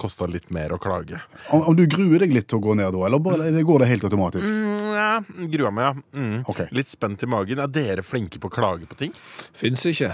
koster 0.00 0.26
det 0.26 0.32
litt 0.40 0.48
mer 0.50 0.72
å 0.74 0.78
klage. 0.82 1.20
Om, 1.54 1.62
om 1.70 1.76
du 1.76 1.84
gruer 1.86 2.18
deg 2.24 2.32
litt 2.34 2.48
til 2.50 2.58
å 2.58 2.64
gå 2.64 2.74
ned 2.80 2.90
da, 2.96 3.02
eller 3.06 3.20
bare, 3.22 3.46
eller 3.50 3.66
går 3.68 3.84
det 3.84 3.88
helt 3.92 4.06
automatisk? 4.08 4.48
Mm, 4.48 4.88
ja, 4.96 5.10
gruer 5.52 5.74
meg, 5.76 5.84
ja. 5.84 6.18
Mm. 6.18 6.40
Okay. 6.50 6.66
Litt 6.74 6.90
spent 6.90 7.22
i 7.22 7.28
magen. 7.30 7.60
Er 7.62 7.70
dere 7.70 8.02
flinke 8.06 8.40
på 8.42 8.50
å 8.50 8.54
klage 8.56 8.88
på 8.90 8.98
ting? 8.98 9.12
Fins 9.54 9.84
ikke. 9.86 10.10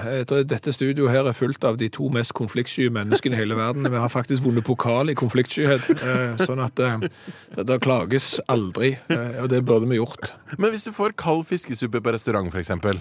Dette 0.50 0.74
studioet 0.74 1.14
her 1.14 1.30
er 1.30 1.38
fullt 1.38 1.64
av 1.70 1.78
de 1.80 1.88
to 1.94 2.10
mest 2.12 2.34
konfliktsky 2.36 2.90
menneskene 2.92 3.38
i 3.38 3.40
hele 3.44 3.56
verden. 3.56 3.86
Vi 3.88 4.02
har 4.04 4.12
faktisk 4.12 4.44
vunnet 4.44 4.66
pokal 4.68 5.14
i 5.14 5.16
konfliktskyhet, 5.18 5.88
eh, 5.96 6.42
sånn 6.44 6.60
at 6.66 6.82
eh, 6.82 7.06
det, 7.56 7.64
det 7.70 7.80
klages 7.86 8.34
aldri. 8.52 8.96
eh, 9.08 9.40
Og 9.46 9.48
det 9.54 9.62
burde 9.64 9.88
vi 9.88 10.02
gjort. 10.02 10.34
Men 10.58 10.74
hvis 10.74 10.84
du 10.84 10.92
får 10.92 11.16
kald 11.16 11.46
fiskesuppe 11.48 12.02
på 12.04 12.12
restaurant, 12.18 12.50
for 12.52 12.60
eksempel. 12.60 13.00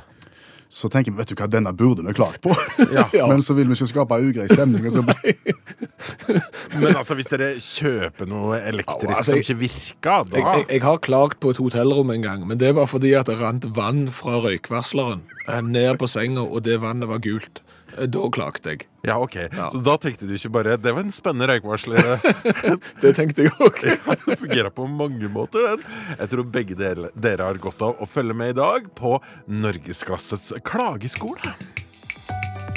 Så 0.71 0.87
tenker 0.87 1.11
vi 1.11 1.19
vet 1.19 1.27
du 1.27 1.35
hva, 1.35 1.49
denne 1.51 1.73
burde 1.75 2.05
vi 2.07 2.13
klart 2.15 2.39
på. 2.43 2.55
Ja. 2.95 3.05
Men 3.31 3.41
så 3.43 3.53
vil 3.57 3.67
vi 3.69 3.75
ikke 3.75 3.89
skape 3.91 4.17
ugrei 4.23 4.47
stemning. 4.49 4.83
Men 6.81 6.95
altså, 6.95 7.15
hvis 7.17 7.29
dere 7.31 7.51
kjøper 7.61 8.29
noe 8.29 8.59
elektrisk 8.71 9.03
Ja, 9.03 9.17
altså, 9.17 9.31
som 9.33 9.41
ikke 9.43 9.57
virker, 9.61 10.23
da 10.31 10.39
Jeg, 10.39 10.45
jeg, 10.45 10.65
jeg 10.77 10.83
har 10.85 11.01
klagt 11.03 11.41
på 11.43 11.51
et 11.53 11.59
hotellrom 11.61 12.13
en 12.13 12.23
gang, 12.23 12.45
men 12.47 12.59
det 12.59 12.71
var 12.77 12.87
fordi 12.89 13.11
at 13.17 13.27
det 13.29 13.37
rant 13.41 13.67
vann 13.75 14.07
fra 14.15 14.39
røykvarsleren 14.43 15.21
eh, 15.47 15.61
ned 15.67 15.99
på 16.01 16.09
senga, 16.09 16.47
og 16.47 16.63
det 16.65 16.79
vannet 16.81 17.11
var 17.11 17.21
gult. 17.23 17.61
Eh, 17.97 18.07
Da 18.11 18.23
klagde 18.33 18.73
jeg. 18.75 18.87
Ja, 19.07 19.15
ok. 19.17 19.35
Så 19.73 19.81
da 19.83 19.95
tenkte 19.97 20.27
du 20.29 20.35
ikke 20.37 20.51
bare 20.53 20.75
Det 20.77 20.91
var 20.93 21.01
en 21.01 21.11
spennende 21.13 21.47
røykvarsler. 21.49 22.21
Det 23.01 23.13
tenkte 23.17 23.47
jeg 23.47 23.53
òg. 23.57 23.81
Det 24.27 24.37
fungerer 24.39 24.69
på 24.73 24.85
mange 24.89 25.29
måter, 25.33 25.65
den. 25.71 25.85
Jeg 26.19 26.31
tror 26.33 26.47
begge 26.53 26.77
dere, 26.79 27.09
dere 27.15 27.49
har 27.49 27.61
godt 27.61 27.81
av 27.81 28.01
å 28.01 28.07
følge 28.09 28.37
med 28.37 28.53
i 28.55 28.59
dag 28.61 28.87
på 28.97 29.17
Norgesklassets 29.49 30.53
klageskole. 30.67 31.55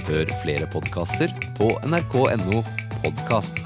Hør 0.05 0.33
flere 0.43 0.67
podkaster 0.73 1.33
på 1.59 1.71
nrk.no 1.89 2.65
podkast. 3.05 3.61